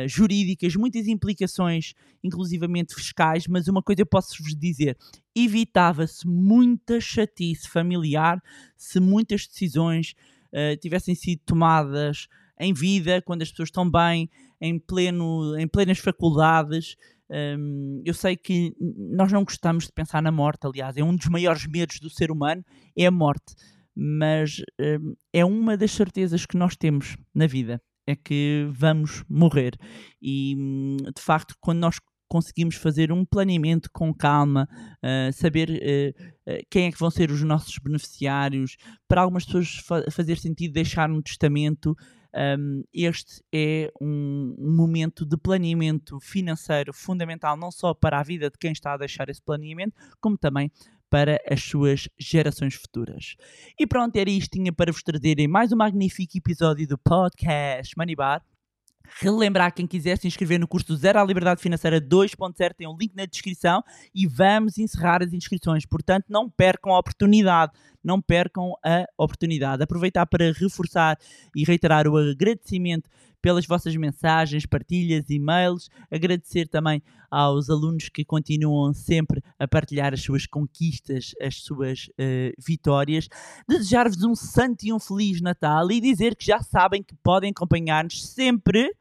jurídicas, 0.08 0.76
muitas 0.76 1.08
implicações, 1.08 1.94
inclusivamente 2.24 2.96
fiscais, 2.96 3.48
mas 3.48 3.68
uma 3.68 3.82
coisa 3.82 4.02
eu 4.02 4.06
posso 4.06 4.42
vos 4.42 4.56
dizer: 4.56 4.98
evitava-se 5.36 6.28
muita 6.28 7.00
chatice 7.00 7.68
familiar 7.70 8.42
se 8.76 9.00
muitas 9.00 9.48
decisões 9.48 10.14
tivessem 10.82 11.14
sido 11.14 11.42
tomadas 11.46 12.28
em 12.60 12.74
vida, 12.74 13.22
quando 13.22 13.42
as 13.42 13.50
pessoas 13.50 13.68
estão 13.68 13.90
bem, 13.90 14.30
em, 14.60 14.80
pleno, 14.80 15.58
em 15.58 15.68
plenas 15.68 16.00
faculdades. 16.00 16.96
Um, 17.30 18.02
eu 18.06 18.14
sei 18.14 18.36
que 18.36 18.74
nós 18.80 19.32
não 19.32 19.44
gostamos 19.44 19.86
de 19.86 19.92
pensar 19.92 20.22
na 20.22 20.32
morte, 20.32 20.66
aliás, 20.66 20.96
é 20.98 21.04
um 21.04 21.16
dos 21.16 21.28
maiores 21.28 21.68
medos 21.68 22.00
do 22.00 22.10
ser 22.10 22.32
humano, 22.32 22.64
é 22.98 23.06
a 23.06 23.12
morte. 23.12 23.54
Mas 23.96 24.62
um, 24.80 25.16
é 25.34 25.44
uma 25.44 25.76
das 25.76 25.92
certezas 25.92 26.46
que 26.46 26.58
nós 26.58 26.76
temos 26.76 27.18
na 27.34 27.48
vida, 27.48 27.82
é 28.06 28.16
que 28.16 28.68
vamos 28.72 29.24
morrer. 29.28 29.76
E 30.22 30.56
hum, 30.58 30.98
de 31.16 31.22
facto, 31.22 31.56
quando 31.60 31.80
nós 31.80 32.00
conseguimos 32.28 32.76
fazer 32.76 33.12
um 33.12 33.26
planeamento 33.26 33.90
com 33.92 34.14
calma, 34.14 34.68
uh, 34.72 35.32
saber 35.34 35.70
uh, 35.70 36.52
uh, 36.52 36.60
quem 36.70 36.88
é 36.88 36.92
que 36.92 37.00
vão 37.00 37.10
ser 37.10 37.32
os 37.32 37.42
nossos 37.42 37.78
beneficiários, 37.80 38.76
para 39.08 39.22
algumas 39.22 39.46
pessoas 39.46 39.76
fa 39.78 40.04
fazer 40.12 40.38
sentido 40.38 40.74
deixar 40.74 41.10
um 41.10 41.22
testamento, 41.22 41.96
um, 42.36 42.84
este 42.94 43.42
é 43.52 43.92
um, 44.02 44.56
um, 44.58 44.76
momento 44.76 45.26
de 45.26 45.38
planeamento 45.38 46.20
financeiro 46.20 46.94
fundamental, 46.94 47.58
não 47.58 47.72
só 47.72 47.94
para 47.94 48.20
a 48.20 48.24
vida 48.24 48.50
de 48.50 48.58
quem 48.58 48.72
está 48.72 48.94
a 48.94 48.98
deixar 48.98 49.30
esse 49.30 49.42
planeamento, 49.42 49.96
como 50.20 50.38
também 50.38 50.72
para 51.10 51.40
as 51.50 51.64
suas 51.64 52.10
gerações 52.18 52.76
futuras. 52.76 53.36
E 53.80 53.88
pronto, 53.88 54.16
era 54.16 54.30
isto 54.30 54.52
tinha 54.52 54.74
para 54.74 54.92
vos 54.92 55.04
trazer 55.04 55.40
em 55.40 55.48
mais 55.48 55.72
um 55.72 55.78
magnífico 55.78 56.38
episódio 56.38 56.88
do 56.88 56.98
podcast 56.98 57.98
Money 57.98 58.16
Bar. 58.16 58.44
Relembrar 59.20 59.74
quem 59.74 59.88
quiser 59.88 60.18
se 60.18 60.28
inscrever 60.28 60.60
no 60.60 60.68
curso 60.68 60.96
Zero 60.96 61.20
à 61.20 61.24
Liberdade 61.24 61.62
Financeira 61.62 62.00
2.0 62.00 62.74
tem 62.76 62.88
um 62.88 62.98
link 62.98 63.16
na 63.16 63.26
descrição 63.26 63.84
e 64.14 64.28
vamos 64.28 64.78
encerrar 64.78 65.24
as 65.24 65.34
inscrições. 65.34 65.86
Portanto, 65.86 66.26
não 66.30 66.50
percam 66.50 66.94
a 66.94 67.00
oportunidade. 67.00 67.72
Não 68.04 68.22
percam 68.22 68.74
a 68.86 69.06
oportunidade. 69.18 69.84
Aproveitar 69.84 70.26
para 70.26 70.52
reforçar 70.54 71.18
e 71.56 71.64
reiterar 71.64 72.08
o 72.08 72.18
agradecimento 72.18 73.10
pelas 73.48 73.66
vossas 73.66 73.96
mensagens, 73.96 74.66
partilhas, 74.66 75.30
e-mails. 75.30 75.90
Agradecer 76.12 76.68
também 76.68 77.02
aos 77.32 77.70
alunos 77.70 78.10
que 78.10 78.26
continuam 78.26 78.94
sempre 78.94 79.42
a 79.58 79.66
partilhar 79.66 80.14
as 80.14 80.22
suas 80.22 80.46
conquistas, 80.46 81.32
as 81.42 81.62
suas 81.62 82.10
uh, 82.20 82.52
vitórias. 82.60 83.30
Desejar-vos 83.66 84.22
um 84.26 84.36
santo 84.36 84.86
e 84.86 84.92
um 84.92 85.00
feliz 85.00 85.40
Natal 85.40 85.90
e 85.90 86.02
dizer 86.02 86.36
que 86.36 86.46
já 86.46 86.60
sabem 86.60 87.02
que 87.02 87.16
podem 87.24 87.52
acompanhar-nos 87.52 88.22
sempre 88.28 88.94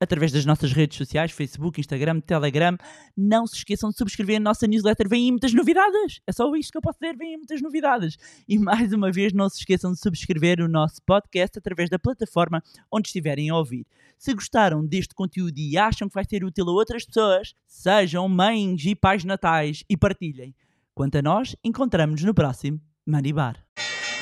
através 0.00 0.30
das 0.32 0.44
nossas 0.44 0.72
redes 0.72 0.96
sociais, 0.96 1.32
Facebook, 1.32 1.80
Instagram, 1.80 2.20
Telegram. 2.20 2.76
Não 3.16 3.46
se 3.46 3.56
esqueçam 3.56 3.90
de 3.90 3.96
subscrever 3.96 4.36
a 4.36 4.40
nossa 4.40 4.66
newsletter, 4.66 5.08
vêm 5.08 5.30
muitas 5.30 5.52
novidades. 5.52 6.20
É 6.26 6.32
só 6.32 6.54
isto 6.54 6.70
que 6.70 6.78
eu 6.78 6.82
posso 6.82 6.98
dizer, 7.00 7.16
vêm 7.16 7.36
muitas 7.36 7.60
novidades. 7.62 8.16
E 8.48 8.58
mais 8.58 8.92
uma 8.92 9.10
vez, 9.10 9.32
não 9.32 9.48
se 9.48 9.58
esqueçam 9.58 9.92
de 9.92 9.98
subscrever 9.98 10.60
o 10.60 10.68
nosso 10.68 11.02
podcast 11.04 11.58
através 11.58 11.88
da 11.88 11.98
plataforma 11.98 12.62
onde 12.90 13.08
estiverem 13.08 13.50
a 13.50 13.56
ouvir. 13.56 13.86
Se 14.18 14.32
gostaram 14.34 14.84
deste 14.84 15.14
conteúdo 15.14 15.58
e 15.58 15.76
acham 15.76 16.08
que 16.08 16.14
vai 16.14 16.24
ser 16.24 16.44
útil 16.44 16.68
a 16.68 16.72
outras 16.72 17.04
pessoas, 17.04 17.54
sejam 17.66 18.28
mães 18.28 18.84
e 18.84 18.94
pais 18.94 19.24
natais 19.24 19.82
e 19.88 19.96
partilhem. 19.96 20.54
Quanto 20.94 21.18
a 21.18 21.22
nós, 21.22 21.54
encontramos-nos 21.62 22.24
no 22.24 22.34
próximo 22.34 22.80
Money 23.06 23.32
Bar. 23.32 23.56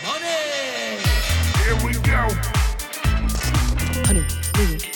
Money! 0.04 0.98
Here 1.62 1.76
we 1.84 1.94
go. 1.94 2.54
Honey, 4.08 4.93